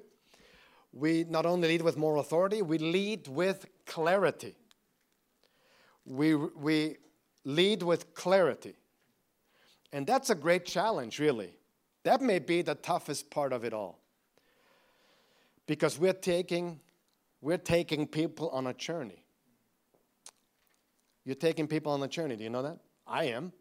[0.93, 4.55] we not only lead with moral authority, we lead with clarity.
[6.07, 6.97] We, we
[7.45, 8.77] lead with clarity.
[9.93, 11.55] And that's a great challenge, really.
[12.05, 14.01] That may be the toughest part of it all.
[15.67, 16.81] Because we're taking,
[17.41, 19.25] we're taking people on a journey.
[21.25, 22.37] You're taking people on a journey.
[22.37, 22.79] Do you know that?
[23.07, 23.53] I am.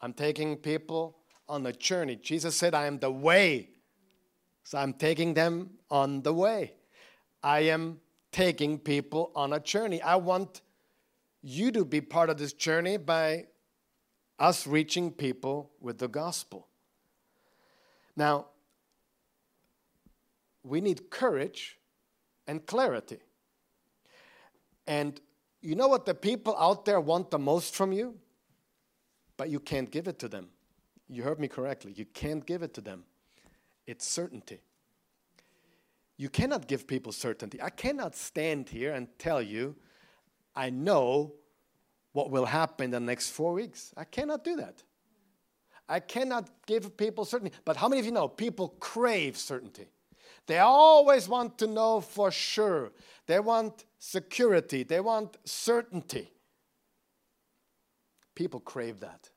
[0.00, 1.16] I'm taking people
[1.48, 2.16] on a journey.
[2.16, 3.70] Jesus said, I am the way.
[4.64, 6.74] So I'm taking them on the way.
[7.42, 10.02] I am taking people on a journey.
[10.02, 10.60] I want
[11.42, 13.46] you to be part of this journey by
[14.40, 16.66] us reaching people with the gospel.
[18.16, 18.46] Now,
[20.64, 21.78] we need courage
[22.46, 23.18] and clarity.
[24.86, 25.20] And
[25.60, 28.16] you know what the people out there want the most from you?
[29.36, 30.48] But you can't give it to them.
[31.08, 31.92] You heard me correctly.
[31.92, 33.04] You can't give it to them.
[33.86, 34.60] It's certainty.
[36.16, 37.60] You cannot give people certainty.
[37.62, 39.76] I cannot stand here and tell you,
[40.54, 41.34] I know
[42.12, 43.92] what will happen in the next four weeks.
[43.96, 44.82] I cannot do that.
[45.88, 47.56] I cannot give people certainty.
[47.64, 49.88] But how many of you know people crave certainty?
[50.46, 52.92] They always want to know for sure.
[53.26, 56.32] They want security, they want certainty.
[58.34, 59.30] People crave that.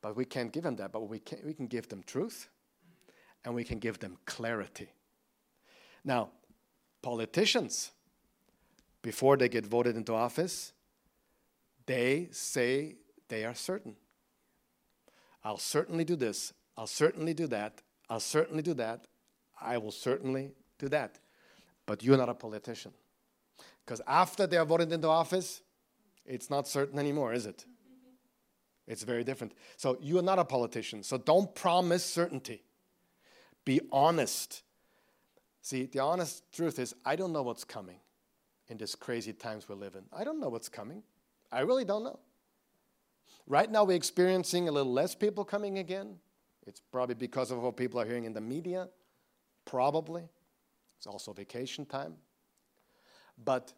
[0.00, 2.48] But we can't give them that, but we can, we can give them truth
[3.44, 4.88] and we can give them clarity.
[6.04, 6.30] Now,
[7.02, 7.92] politicians,
[9.02, 10.72] before they get voted into office,
[11.92, 12.96] they say
[13.28, 13.96] they are certain.
[15.44, 16.54] I'll certainly do this.
[16.74, 17.82] I'll certainly do that.
[18.08, 19.06] I'll certainly do that.
[19.60, 21.18] I will certainly do that.
[21.84, 22.92] But you're not a politician.
[23.84, 25.60] Because after they are voted into office,
[26.24, 27.66] it's not certain anymore, is it?
[28.86, 29.52] It's very different.
[29.76, 31.02] So you are not a politician.
[31.02, 32.62] So don't promise certainty.
[33.66, 34.62] Be honest.
[35.60, 38.00] See, the honest truth is, I don't know what's coming
[38.68, 40.04] in these crazy times we live in.
[40.10, 41.02] I don't know what's coming.
[41.52, 42.18] I really don't know.
[43.46, 46.16] Right now, we're experiencing a little less people coming again.
[46.66, 48.88] It's probably because of what people are hearing in the media.
[49.64, 50.28] Probably.
[50.96, 52.14] It's also vacation time.
[53.44, 53.72] But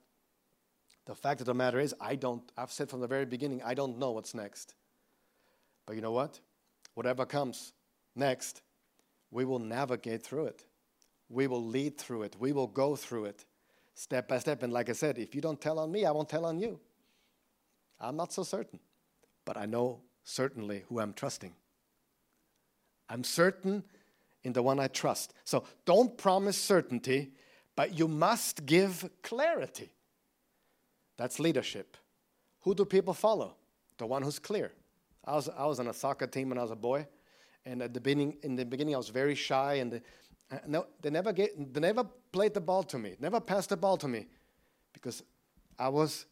[1.07, 3.75] the fact of the matter is, I don't, I've said from the very beginning, I
[3.75, 4.75] don't know what's next.
[5.87, 6.41] But you know what?
[6.95, 7.73] Whatever comes
[8.15, 8.63] next,
[9.31, 10.65] we will navigate through it.
[11.29, 12.37] We will lead through it.
[12.39, 13.45] We will go through it
[13.95, 14.63] step by step.
[14.63, 16.79] And like I said, if you don't tell on me, I won't tell on you.
[18.05, 18.79] I'm not so certain,
[19.45, 21.53] but I know certainly who I'm trusting.
[23.09, 23.83] I'm certain
[24.43, 25.35] in the one I trust.
[25.45, 27.33] So don't promise certainty,
[27.77, 29.91] but you must give clarity.
[31.17, 31.97] That's leadership.
[32.61, 33.57] Who do people follow?
[33.99, 34.73] The one who's clear.
[35.25, 37.07] I was, I was on a soccer team when I was a boy,
[37.65, 40.03] and at the beginning, in the beginning, I was very shy, and the,
[40.51, 43.77] uh, no, they never get, they never played the ball to me, never passed the
[43.77, 44.27] ball to me,
[44.93, 45.23] because
[45.79, 46.27] I was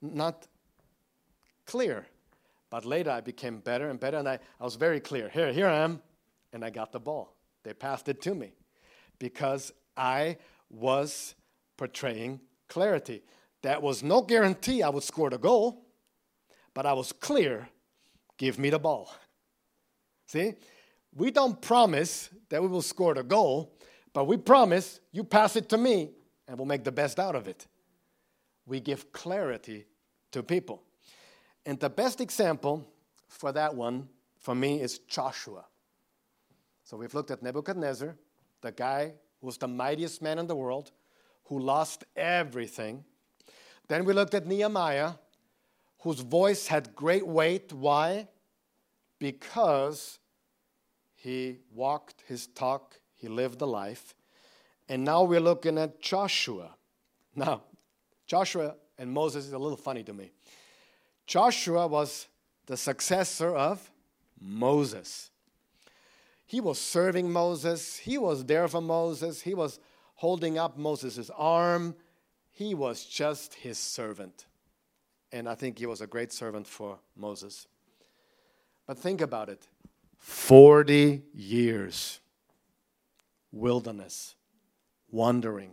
[0.00, 0.46] not
[1.66, 2.06] clear.
[2.70, 5.28] But later I became better and better, and I, I was very clear.
[5.28, 6.02] Here, here I am,
[6.52, 7.34] and I got the ball.
[7.62, 8.52] They passed it to me
[9.18, 10.38] because I
[10.70, 11.34] was
[11.76, 13.22] portraying clarity.
[13.62, 15.84] That was no guarantee I would score the goal,
[16.74, 17.68] but I was clear
[18.38, 19.12] give me the ball.
[20.26, 20.54] See,
[21.14, 23.72] we don't promise that we will score the goal,
[24.12, 26.10] but we promise you pass it to me
[26.46, 27.66] and we'll make the best out of it.
[28.66, 29.86] We give clarity
[30.32, 30.82] to people.
[31.66, 32.88] And the best example
[33.28, 35.66] for that one, for me, is Joshua.
[36.84, 38.16] So we've looked at Nebuchadnezzar,
[38.62, 40.92] the guy who was the mightiest man in the world,
[41.46, 43.04] who lost everything.
[43.88, 45.14] Then we looked at Nehemiah,
[45.98, 47.72] whose voice had great weight.
[47.72, 48.28] Why?
[49.18, 50.20] Because
[51.16, 54.14] he walked his talk, he lived the life.
[54.88, 56.76] And now we're looking at Joshua.
[57.34, 57.64] Now,
[58.28, 60.30] Joshua and Moses is a little funny to me.
[61.26, 62.28] Joshua was
[62.66, 63.90] the successor of
[64.40, 65.30] Moses.
[66.46, 69.80] He was serving Moses, he was there for Moses, he was
[70.14, 71.94] holding up Moses' arm.
[72.50, 74.46] He was just his servant.
[75.32, 77.66] And I think he was a great servant for Moses.
[78.86, 79.66] But think about it
[80.16, 82.20] 40 years,
[83.52, 84.36] wilderness,
[85.10, 85.72] wandering.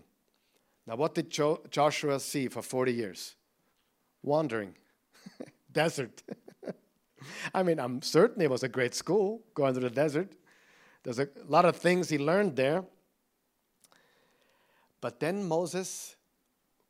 [0.86, 3.36] Now, what did jo- Joshua see for 40 years?
[4.22, 4.76] Wandering
[5.74, 6.24] desert.
[7.54, 10.34] I mean, I'm certain it was a great school going to the desert.
[11.04, 12.84] There's a lot of things he learned there.
[15.02, 16.15] But then Moses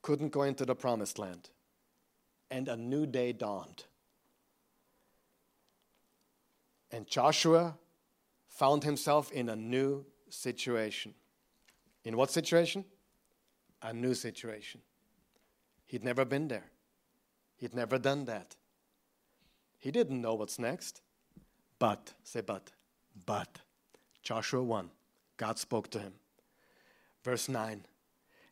[0.03, 1.49] couldn't go into the promised land,
[2.51, 3.85] and a new day dawned.
[6.91, 7.75] And Joshua
[8.49, 11.15] found himself in a new situation.
[12.03, 12.85] In what situation?
[13.81, 14.81] A new situation.
[15.87, 16.69] He'd never been there,
[17.57, 18.55] he'd never done that.
[19.83, 21.01] He didn't know what's next.
[21.77, 22.71] But, say but,
[23.25, 23.59] but,
[24.21, 24.89] Joshua 1,
[25.35, 26.13] God spoke to him.
[27.21, 27.83] Verse 9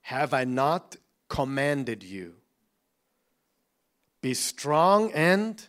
[0.01, 0.97] Have I not
[1.29, 2.33] commanded you?
[4.19, 5.65] Be strong and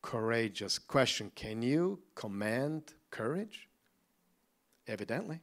[0.00, 0.78] courageous.
[0.78, 3.68] Question Can you command courage?
[4.88, 5.40] Evidently.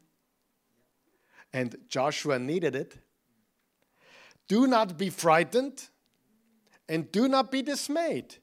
[1.54, 2.98] And Joshua needed it.
[4.48, 5.90] Do not be frightened
[6.90, 8.38] and do not be dismayed,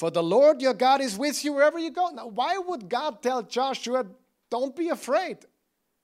[0.00, 2.08] for the Lord your God is with you wherever you go.
[2.08, 4.06] Now, why would God tell Joshua,
[4.48, 5.40] don't be afraid?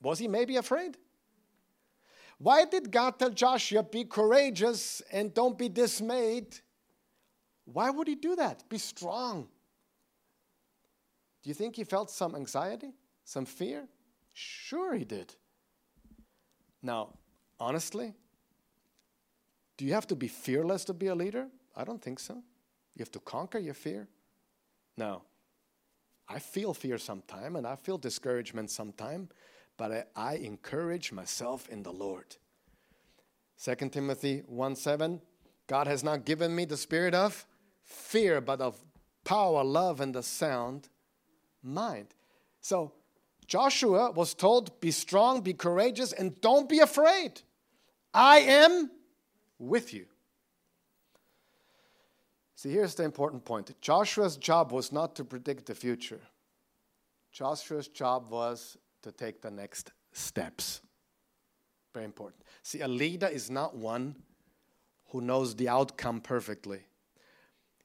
[0.03, 0.99] Was he maybe afraid?
[2.37, 6.59] Why did God tell Joshua, be courageous and don't be dismayed?
[7.65, 8.69] Why would he do that?
[8.69, 9.49] Be strong.
[11.43, 12.93] Do you think he felt some anxiety,
[13.25, 13.89] some fear?
[14.35, 15.35] Sure, he did.
[16.83, 17.15] Now,
[17.59, 18.13] honestly,
[19.79, 21.49] do you have to be fearless to be a leader?
[21.75, 22.43] I don't think so.
[22.97, 24.09] You have to conquer your fear.
[24.97, 25.23] No.
[26.29, 29.29] I feel fear sometime and I feel discouragement sometime,
[29.77, 32.37] but I, I encourage myself in the Lord.
[33.63, 35.21] 2 Timothy 1 7,
[35.67, 37.47] God has not given me the spirit of
[37.85, 38.83] fear, but of
[39.25, 40.89] power, love, and the sound
[41.63, 42.09] mind.
[42.61, 42.93] So
[43.47, 47.43] Joshua was told, Be strong, be courageous, and don't be afraid.
[48.13, 48.91] I am
[49.59, 50.07] with you.
[52.57, 56.21] See, here's the important point Joshua's job was not to predict the future,
[57.31, 60.81] Joshua's job was to take the next steps.
[61.93, 62.43] Very important.
[62.63, 64.17] See, a leader is not one
[65.11, 66.81] who knows the outcome perfectly.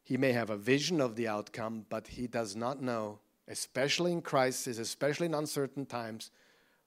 [0.04, 4.22] He may have a vision of the outcome, but he does not know, especially in
[4.22, 6.32] crisis, especially in uncertain times,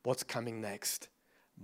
[0.02, 1.08] what's coming next.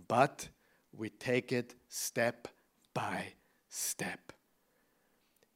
[0.08, 0.48] But
[0.96, 2.48] we take it step
[2.94, 3.34] by
[3.68, 4.32] step.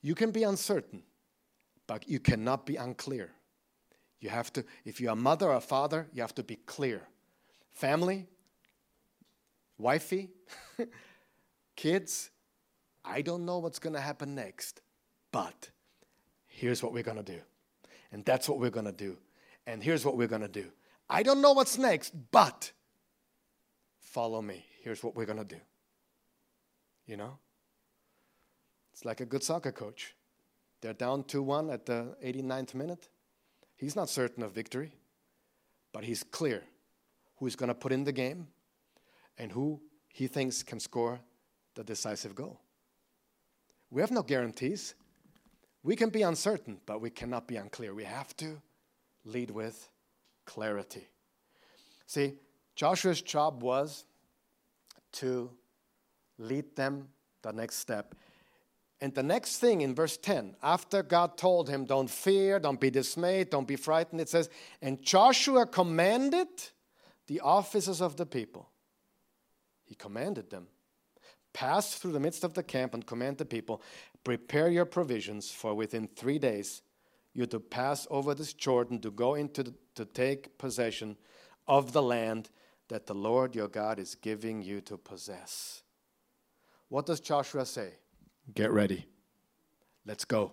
[0.04, 1.02] You can be uncertain,
[1.86, 3.30] but you cannot be unclear.
[4.20, 7.00] You have to, if you're a mother or a father, you have to be clear.
[7.72, 8.26] Family,
[9.78, 10.28] wifey,
[11.76, 12.30] kids,
[13.02, 14.82] I don't know what's going to happen next,
[15.32, 15.70] but
[16.48, 17.40] here's what we're going to do.
[18.12, 19.16] And that's what we're going to do.
[19.66, 20.66] And here's what we're going to do.
[21.08, 22.72] I don't know what's next, but
[24.00, 24.66] follow me.
[24.82, 25.60] Here's what we're going to do.
[27.06, 27.38] You know?
[29.04, 30.14] Like a good soccer coach.
[30.80, 33.08] They're down 2 1 at the 89th minute.
[33.76, 34.92] He's not certain of victory,
[35.92, 36.62] but he's clear
[37.36, 38.48] who's going to put in the game
[39.38, 41.20] and who he thinks can score
[41.74, 42.60] the decisive goal.
[43.90, 44.94] We have no guarantees.
[45.82, 47.94] We can be uncertain, but we cannot be unclear.
[47.94, 48.60] We have to
[49.24, 49.88] lead with
[50.44, 51.08] clarity.
[52.06, 52.34] See,
[52.76, 54.04] Joshua's job was
[55.12, 55.50] to
[56.38, 57.08] lead them
[57.42, 58.14] the next step.
[59.00, 62.90] And the next thing in verse 10, after God told him, Don't fear, don't be
[62.90, 64.48] dismayed, don't be frightened, it says,
[64.80, 66.48] And Joshua commanded
[67.26, 68.70] the officers of the people.
[69.84, 70.68] He commanded them
[71.52, 73.82] Pass through the midst of the camp and command the people,
[74.24, 76.82] Prepare your provisions, for within three days
[77.32, 81.16] you're to pass over this Jordan to go into the, to take possession
[81.66, 82.50] of the land
[82.88, 85.82] that the Lord your God is giving you to possess.
[86.88, 87.94] What does Joshua say?
[88.52, 89.06] Get ready.
[90.04, 90.52] Let's go.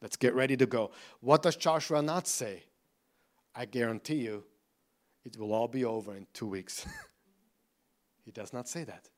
[0.00, 0.92] Let's get ready to go.
[1.20, 2.64] What does Joshua not say?
[3.54, 4.44] I guarantee you,
[5.24, 6.86] it will all be over in two weeks.
[8.24, 9.08] he does not say that.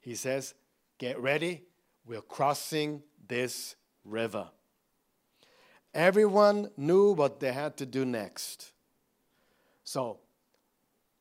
[0.00, 0.54] He says,
[0.98, 1.62] Get ready,
[2.06, 4.48] we're crossing this river.
[5.92, 8.72] Everyone knew what they had to do next.
[9.82, 10.20] So,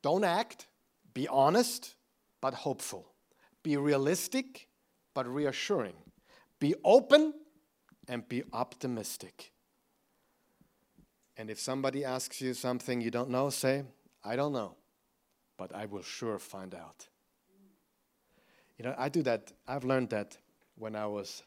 [0.02, 0.68] don't act,
[1.14, 1.96] be honest,
[2.42, 3.08] but hopeful.
[3.62, 4.68] Be realistic,
[5.14, 5.96] but reassuring.
[6.60, 7.34] Be open
[8.08, 9.52] and be optimistic.
[11.38, 13.84] And if somebody asks you something you don't know, say,
[14.24, 14.76] I don't know,
[15.58, 17.08] but I will sure find out.
[18.78, 19.52] You know, I do that.
[19.68, 20.38] I've learned that
[20.76, 21.44] when I was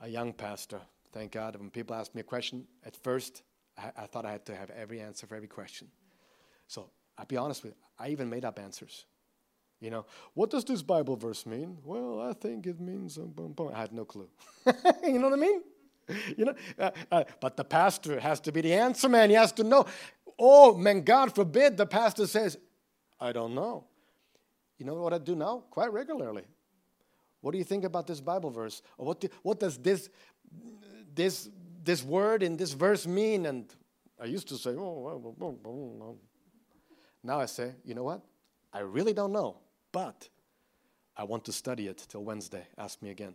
[0.00, 0.80] a young pastor.
[1.12, 1.56] Thank God.
[1.56, 3.42] When people ask me a question, at first,
[3.78, 5.88] I, I thought I had to have every answer for every question.
[6.66, 9.04] So I'll be honest with you, I even made up answers.
[9.82, 11.76] You know, what does this Bible verse mean?
[11.84, 13.18] Well, I think it means.
[13.18, 13.72] Um, boom, boom.
[13.74, 14.28] I had no clue.
[15.02, 15.62] you know what I mean?
[16.36, 19.28] You know, uh, uh, but the pastor has to be the answer man.
[19.28, 19.86] He has to know.
[20.38, 22.56] Oh, man, God forbid the pastor says,
[23.20, 23.84] I don't know.
[24.78, 25.64] You know what I do now?
[25.70, 26.44] Quite regularly.
[27.40, 28.82] What do you think about this Bible verse?
[28.98, 30.10] Or what, do, what does this,
[31.12, 31.48] this,
[31.82, 33.46] this word in this verse mean?
[33.46, 33.74] And
[34.20, 36.16] I used to say, oh,
[37.24, 38.22] now I say, you know what?
[38.72, 39.58] I really don't know,
[39.92, 40.28] but
[41.16, 42.66] I want to study it till Wednesday.
[42.76, 43.34] Ask me again.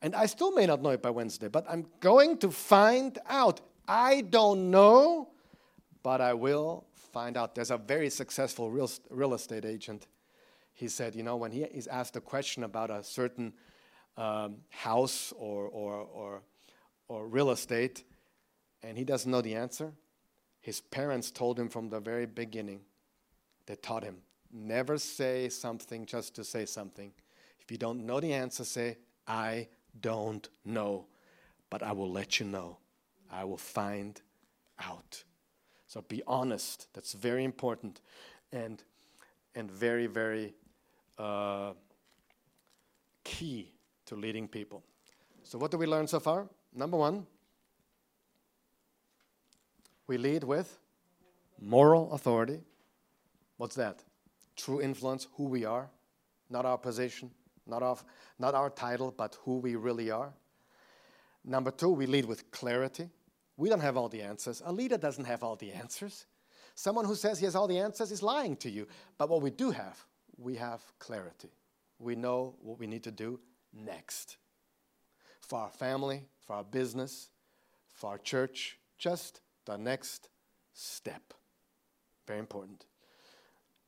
[0.00, 3.60] And I still may not know it by Wednesday, but I'm going to find out.
[3.88, 5.30] I don't know,
[6.02, 7.54] but I will find out.
[7.54, 10.06] There's a very successful real, real estate agent
[10.72, 13.52] he said, you know, when he is asked a question about a certain
[14.16, 16.42] um, house or, or, or,
[17.08, 18.04] or real estate,
[18.82, 19.92] and he doesn't know the answer,
[20.60, 22.80] his parents told him from the very beginning,
[23.66, 24.16] they taught him
[24.52, 27.12] never say something just to say something.
[27.60, 29.68] If you don't know the answer, say, I
[30.00, 31.06] don't know,
[31.70, 32.78] but I will let you know.
[33.30, 34.20] I will find
[34.80, 35.24] out.
[35.86, 36.88] So be honest.
[36.92, 38.00] That's very important
[38.52, 38.82] and,
[39.54, 40.54] and very, very
[41.18, 41.72] uh,
[43.24, 43.72] key
[44.06, 44.82] to leading people.
[45.44, 46.48] So, what do we learn so far?
[46.74, 47.26] Number one,
[50.06, 50.78] we lead with
[51.60, 52.60] moral authority.
[53.56, 54.02] What's that?
[54.56, 55.88] True influence, who we are,
[56.50, 57.30] not our position,
[57.66, 57.96] not our,
[58.38, 60.32] not our title, but who we really are.
[61.44, 63.08] Number two, we lead with clarity.
[63.56, 64.62] We don't have all the answers.
[64.64, 66.26] A leader doesn't have all the answers.
[66.74, 68.86] Someone who says he has all the answers is lying to you.
[69.18, 70.04] But what we do have,
[70.38, 71.50] we have clarity.
[71.98, 73.40] We know what we need to do
[73.72, 74.36] next.
[75.40, 77.30] For our family, for our business,
[77.92, 80.28] for our church, just the next
[80.72, 81.34] step.
[82.26, 82.86] Very important.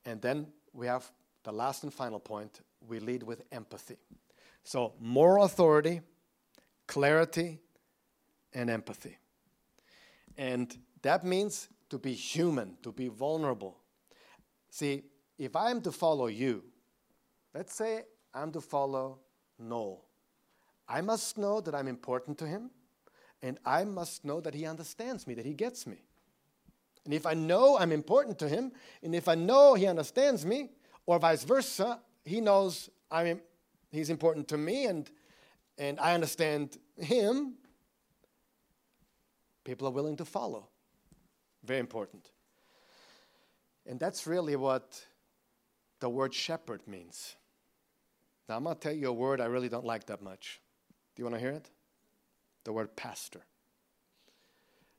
[0.04, 1.10] And then we have
[1.44, 3.96] the last and final point we lead with empathy.
[4.62, 6.00] So, moral authority,
[6.86, 7.58] clarity,
[8.52, 9.18] and empathy.
[10.36, 13.78] And that means to be human, to be vulnerable.
[14.70, 15.04] See,
[15.38, 16.64] if I am to follow you,
[17.54, 18.02] let's say
[18.32, 19.20] I'm to follow
[19.58, 20.04] Noel,
[20.88, 22.70] I must know that I'm important to him,
[23.42, 26.02] and I must know that he understands me, that he gets me.
[27.04, 30.70] And if I know I'm important to him, and if I know he understands me,
[31.06, 33.40] or vice versa, he knows I'm,
[33.90, 35.10] he's important to me and,
[35.78, 37.54] and I understand him,
[39.64, 40.68] people are willing to follow.
[41.64, 42.30] Very important.
[43.86, 45.04] And that's really what
[46.00, 47.36] the word shepherd means.
[48.48, 50.60] Now, I'm going to tell you a word I really don't like that much.
[51.14, 51.70] Do you want to hear it?
[52.64, 53.40] The word pastor.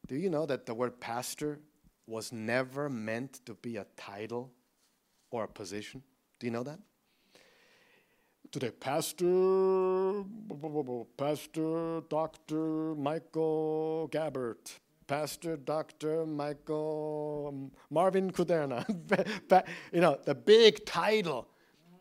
[0.07, 1.59] Do you know that the word pastor
[2.07, 4.51] was never meant to be a title
[5.31, 6.03] or a position?
[6.39, 6.79] Do you know that?
[8.51, 10.23] Today, Pastor,
[11.17, 12.95] Pastor Dr.
[12.95, 16.25] Michael Gabbert, Pastor Dr.
[16.25, 18.85] Michael um, Marvin Kuderna.
[19.91, 21.47] you know, the big title.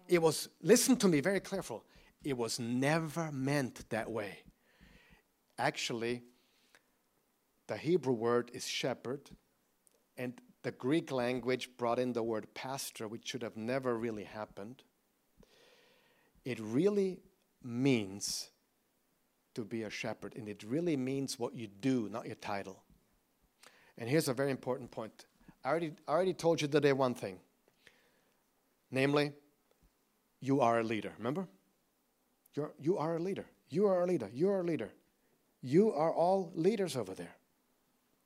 [0.06, 1.84] It was, listen to me very careful,
[2.22, 4.38] it was never meant that way.
[5.58, 6.22] Actually,
[7.66, 9.30] the Hebrew word is shepherd,
[10.16, 14.82] and the Greek language brought in the word pastor, which should have never really happened.
[16.44, 17.20] It really
[17.62, 18.48] means
[19.54, 22.82] to be a shepherd, and it really means what you do, not your title.
[23.96, 25.26] And here's a very important point.
[25.64, 27.38] I already, I already told you today one thing.
[28.90, 29.32] Namely,
[30.40, 31.12] you are a leader.
[31.18, 31.46] Remember?
[32.54, 33.46] You're, you are a leader.
[33.68, 34.28] You are a leader.
[34.32, 34.90] You are a leader.
[35.62, 37.34] You are all leaders over there.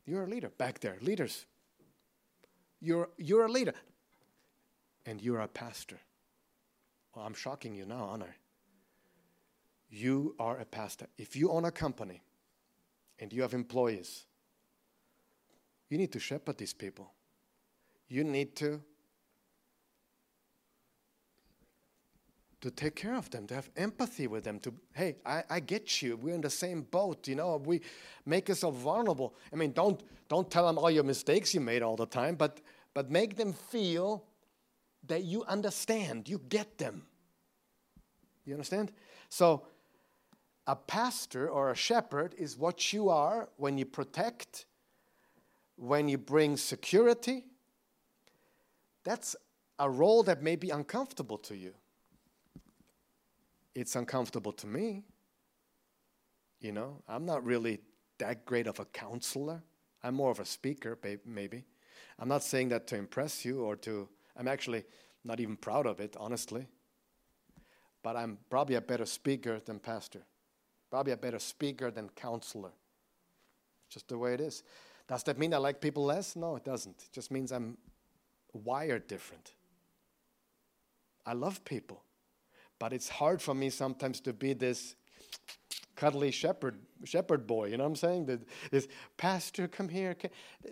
[0.05, 0.97] You're a leader back there.
[1.01, 1.47] Leaders.
[2.81, 3.75] You're, you're a leader.
[5.07, 5.99] And you're a pastor.
[7.15, 8.37] Well, I'm shocking you now, I?
[9.91, 11.07] You are a pastor.
[11.17, 12.23] If you own a company
[13.19, 14.27] and you have employees,
[15.89, 17.11] you need to shepherd these people.
[18.09, 18.83] You need to
[22.61, 26.03] to take care of them, to have empathy with them, to, hey, I, I get
[26.03, 26.17] you.
[26.17, 27.57] We're in the same boat, you know.
[27.65, 27.81] We
[28.27, 29.35] make yourself vulnerable.
[29.53, 32.61] I mean, don't don't tell them all your mistakes you made all the time, but
[32.95, 34.25] but make them feel
[35.07, 37.03] that you understand, you get them.
[38.45, 38.93] You understand?
[39.29, 39.67] So
[40.67, 44.67] a pastor or a shepherd is what you are when you protect,
[45.77, 47.45] when you bring security.
[49.05, 49.37] That's
[49.79, 51.73] a role that may be uncomfortable to you
[53.81, 55.05] it's uncomfortable to me.
[56.61, 57.79] You know, I'm not really
[58.19, 59.63] that great of a counselor.
[60.03, 61.65] I'm more of a speaker, maybe.
[62.19, 64.85] I'm not saying that to impress you or to, I'm actually
[65.25, 66.67] not even proud of it, honestly.
[68.03, 70.23] But I'm probably a better speaker than pastor,
[70.91, 72.73] probably a better speaker than counselor.
[73.91, 74.65] Just the way it is.
[75.07, 76.35] Does that mean I like people less?
[76.37, 76.97] No, it doesn't.
[76.99, 77.79] It just means I'm
[78.53, 79.53] wired different.
[81.25, 82.03] I love people.
[82.79, 84.95] But it's hard for me sometimes to be this
[85.97, 87.67] cuddly shepherd shepherd boy.
[87.67, 88.27] You know what I'm saying?
[88.27, 90.17] That this pastor, come here.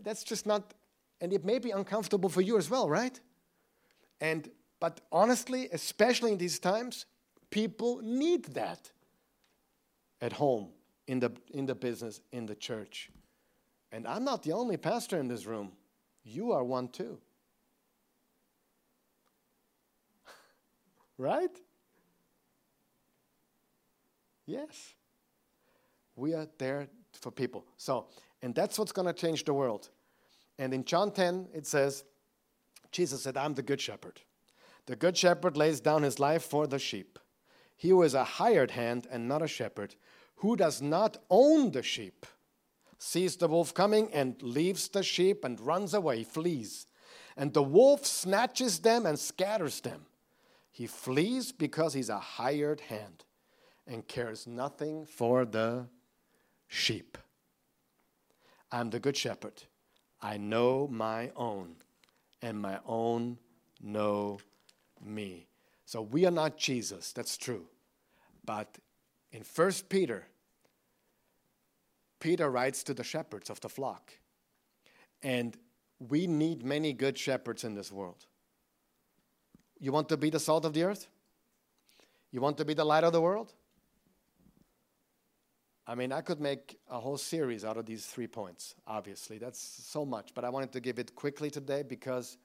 [0.02, 0.74] That's just not,
[1.20, 3.18] and it may be uncomfortable for you as well, right?
[4.20, 4.48] And
[4.80, 7.06] but honestly, especially in these times,
[7.50, 8.90] people need that
[10.20, 10.68] at home,
[11.06, 13.10] in the in the business, in the church.
[13.92, 15.72] And I'm not the only pastor in this room.
[16.24, 17.18] You are one too.
[21.18, 21.56] right?
[24.46, 24.94] Yes.
[26.14, 26.88] We are there
[27.20, 27.66] for people.
[27.76, 28.06] So,
[28.40, 29.90] and that's what's going to change the world.
[30.58, 32.04] And in John 10, it says,
[32.92, 34.20] Jesus said, I'm the good shepherd.
[34.86, 37.18] The good shepherd lays down his life for the sheep.
[37.76, 39.96] He who is a hired hand and not a shepherd,
[40.36, 42.24] who does not own the sheep,
[42.98, 46.86] sees the wolf coming and leaves the sheep and runs away, flees.
[47.36, 50.06] And the wolf snatches them and scatters them.
[50.70, 53.25] He flees because he's a hired hand
[53.86, 55.86] and cares nothing for the
[56.68, 57.18] sheep.
[58.72, 59.62] I'm the good shepherd.
[60.20, 61.76] I know my own,
[62.42, 63.38] and my own
[63.80, 64.38] know
[65.04, 65.46] me.
[65.84, 67.66] So we are not Jesus, that's true.
[68.44, 68.78] But
[69.30, 70.26] in 1 Peter,
[72.18, 74.12] Peter writes to the shepherds of the flock.
[75.22, 75.56] And
[75.98, 78.26] we need many good shepherds in this world.
[79.78, 81.06] You want to be the salt of the earth?
[82.32, 83.54] You want to be the light of the world?
[85.86, 89.38] I mean, I could make a whole series out of these three points, obviously.
[89.38, 92.38] That's so much, but I wanted to give it quickly today because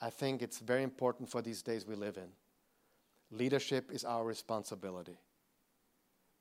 [0.00, 2.28] I think it's very important for these days we live in.
[3.30, 5.18] Leadership is our responsibility.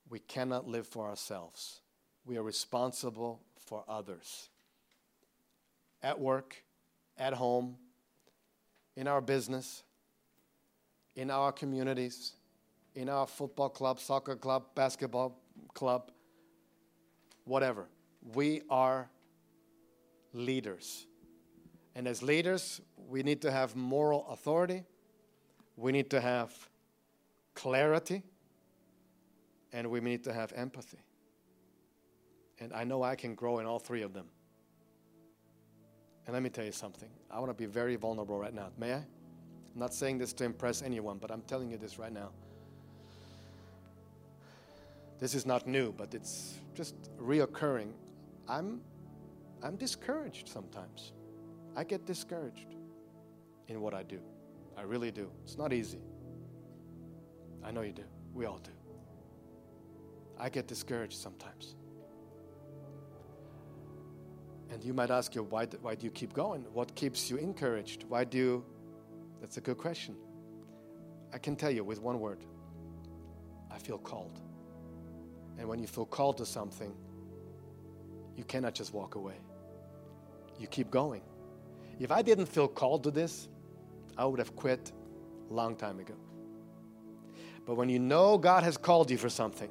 [0.09, 1.81] We cannot live for ourselves,
[2.25, 4.49] we are responsible for others.
[6.01, 6.63] At work,
[7.17, 7.75] at home,
[8.95, 9.83] in our business,
[11.15, 12.33] in our communities,
[12.95, 15.37] in our football club, soccer club, basketball
[15.73, 16.11] club,
[17.49, 17.87] whatever.
[18.33, 19.09] We are
[20.33, 21.07] leaders.
[21.95, 24.83] And as leaders, we need to have moral authority,
[25.75, 26.53] we need to have
[27.55, 28.23] clarity,
[29.73, 30.99] and we need to have empathy.
[32.59, 34.27] And I know I can grow in all three of them.
[36.25, 37.09] And let me tell you something.
[37.31, 38.69] I want to be very vulnerable right now.
[38.77, 38.97] May I?
[38.97, 39.05] I'm
[39.75, 42.29] not saying this to impress anyone, but I'm telling you this right now.
[45.19, 47.91] This is not new, but it's just reoccurring.
[48.47, 48.81] I'm,
[49.61, 51.11] I'm discouraged sometimes.
[51.75, 52.75] I get discouraged
[53.67, 54.19] in what I do.
[54.77, 55.29] I really do.
[55.43, 55.99] It's not easy.
[57.63, 58.05] I know you do.
[58.33, 58.71] We all do.
[60.39, 61.75] I get discouraged sometimes.
[64.71, 66.61] And you might ask you, why, why do you keep going?
[66.73, 68.05] What keeps you encouraged?
[68.07, 68.65] Why do you?
[69.41, 70.15] That's a good question.
[71.33, 72.45] I can tell you with one word
[73.69, 74.39] I feel called.
[75.59, 76.93] And when you feel called to something,
[78.37, 79.35] you cannot just walk away.
[80.57, 81.21] You keep going.
[81.99, 83.49] If I didn't feel called to this,
[84.17, 84.93] I would have quit
[85.49, 86.15] a long time ago.
[87.65, 89.69] But when you know God has called you for something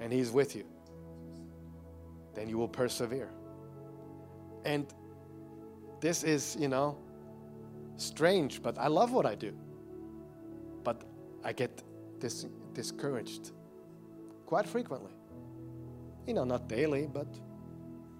[0.00, 0.64] and He's with you,
[2.34, 3.30] then you will persevere.
[4.64, 4.92] And
[6.00, 6.98] this is, you know,
[7.96, 9.54] strange, but I love what I do.
[10.82, 11.02] But
[11.44, 11.82] I get
[12.18, 13.52] dis- discouraged
[14.46, 15.12] quite frequently.
[16.26, 17.28] You know, not daily, but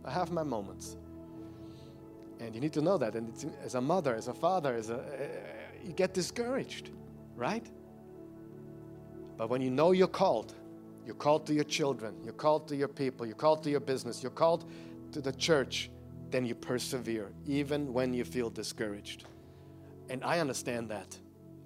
[0.04, 0.96] I have my moments.
[2.40, 3.14] And you need to know that.
[3.14, 5.26] And as a mother, as a father, as a, uh,
[5.84, 6.90] you get discouraged,
[7.36, 7.66] right?
[9.36, 10.54] But when you know you're called,
[11.06, 14.22] you're called to your children, you're called to your people, you're called to your business,
[14.22, 14.70] you're called
[15.12, 15.90] to the church,
[16.30, 19.24] then you persevere, even when you feel discouraged.
[20.08, 21.16] And I understand that.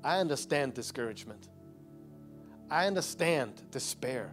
[0.02, 1.48] I understand discouragement.
[2.70, 4.32] I understand despair.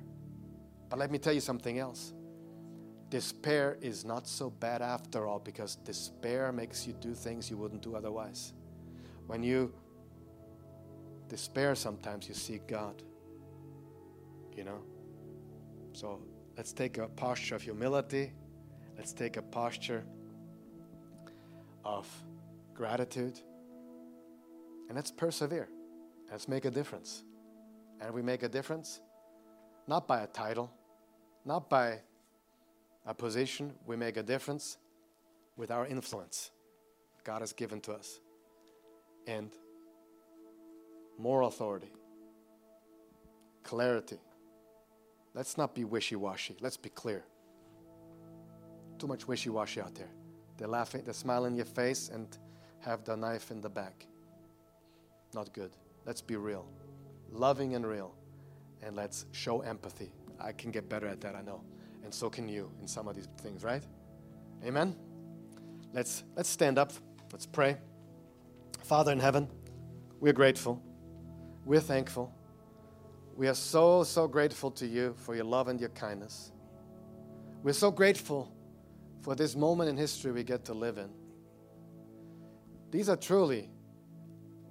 [0.89, 2.13] But let me tell you something else.
[3.09, 7.81] Despair is not so bad after all because despair makes you do things you wouldn't
[7.81, 8.53] do otherwise.
[9.27, 9.73] When you
[11.27, 13.01] despair, sometimes you seek God.
[14.55, 14.81] You know?
[15.93, 16.21] So
[16.57, 18.33] let's take a posture of humility.
[18.97, 20.03] Let's take a posture
[21.83, 22.07] of
[22.73, 23.39] gratitude.
[24.87, 25.69] And let's persevere.
[26.29, 27.23] Let's make a difference.
[28.01, 29.01] And we make a difference
[29.87, 30.71] not by a title,
[31.45, 31.99] not by
[33.05, 33.73] a position.
[33.85, 34.77] We make a difference
[35.57, 36.51] with our influence
[37.23, 38.19] God has given to us.
[39.27, 39.49] And
[41.17, 41.91] moral authority,
[43.63, 44.19] clarity.
[45.33, 46.55] Let's not be wishy washy.
[46.61, 47.23] Let's be clear.
[48.99, 50.11] Too much wishy washy out there.
[50.57, 52.27] They laugh, they smile in your face and
[52.79, 54.05] have the knife in the back.
[55.33, 55.71] Not good.
[56.05, 56.65] Let's be real,
[57.31, 58.13] loving and real,
[58.81, 60.11] and let's show empathy.
[60.39, 61.61] I can get better at that, I know.
[62.03, 63.83] And so can you in some of these things, right?
[64.63, 64.95] Amen.
[65.93, 66.91] Let's let's stand up.
[67.31, 67.77] Let's pray.
[68.83, 69.47] Father in heaven,
[70.19, 70.81] we're grateful.
[71.65, 72.33] We're thankful.
[73.35, 76.51] We are so so grateful to you for your love and your kindness.
[77.63, 78.51] We're so grateful
[79.21, 81.09] for this moment in history we get to live in.
[82.91, 83.69] These are truly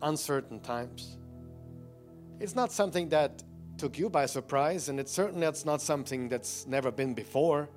[0.01, 1.19] uncertain times.
[2.39, 3.43] It's not something that
[3.77, 7.69] took you by surprise, and it certainly that's not something that's never been before.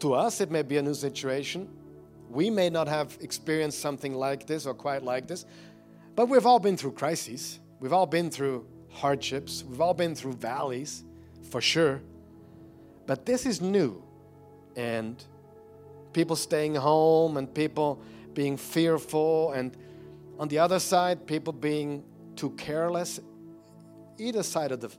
[0.00, 1.68] To us, it may be a new situation.
[2.30, 5.44] We may not have experienced something like this or quite like this,
[6.16, 7.60] but we've all been through crises.
[7.80, 9.64] We've all been through hardships.
[9.68, 11.04] We've all been through valleys,
[11.50, 12.00] for sure.
[13.06, 14.02] But this is new.
[14.76, 15.22] And
[16.12, 18.00] people staying home and people
[18.34, 19.76] being fearful, and
[20.38, 22.02] on the other side, people being
[22.36, 23.20] too careless.
[24.18, 24.90] Either side of the,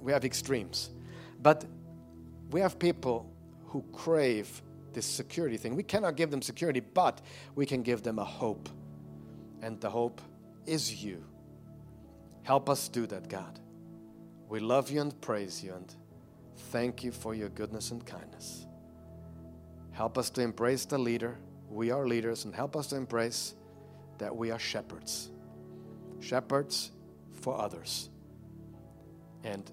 [0.00, 0.90] we have extremes.
[1.42, 1.64] But
[2.50, 3.30] we have people
[3.66, 4.62] who crave
[4.92, 5.74] this security thing.
[5.74, 7.20] We cannot give them security, but
[7.54, 8.68] we can give them a hope.
[9.62, 10.20] And the hope
[10.66, 11.24] is you.
[12.42, 13.58] Help us do that, God.
[14.48, 15.92] We love you and praise you and
[16.70, 18.66] thank you for your goodness and kindness.
[19.92, 21.38] Help us to embrace the leader.
[21.70, 23.54] We are leaders, and help us to embrace
[24.18, 25.30] that we are shepherds.
[26.20, 26.90] Shepherds
[27.40, 28.10] for others.
[29.44, 29.70] And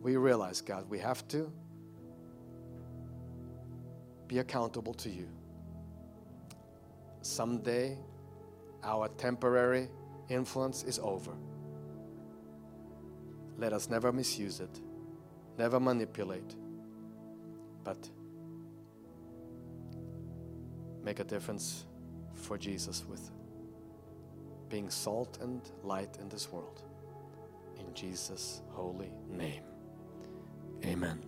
[0.00, 1.52] we realize, God, we have to
[4.26, 5.28] be accountable to you.
[7.20, 7.98] Someday,
[8.82, 9.88] our temporary
[10.28, 11.32] influence is over.
[13.58, 14.80] Let us never misuse it,
[15.58, 16.54] never manipulate,
[17.84, 18.10] but
[21.02, 21.84] make a difference
[22.34, 23.30] for Jesus with
[24.68, 26.82] being salt and light in this world.
[27.78, 29.62] In Jesus' holy name.
[30.84, 31.25] Amen.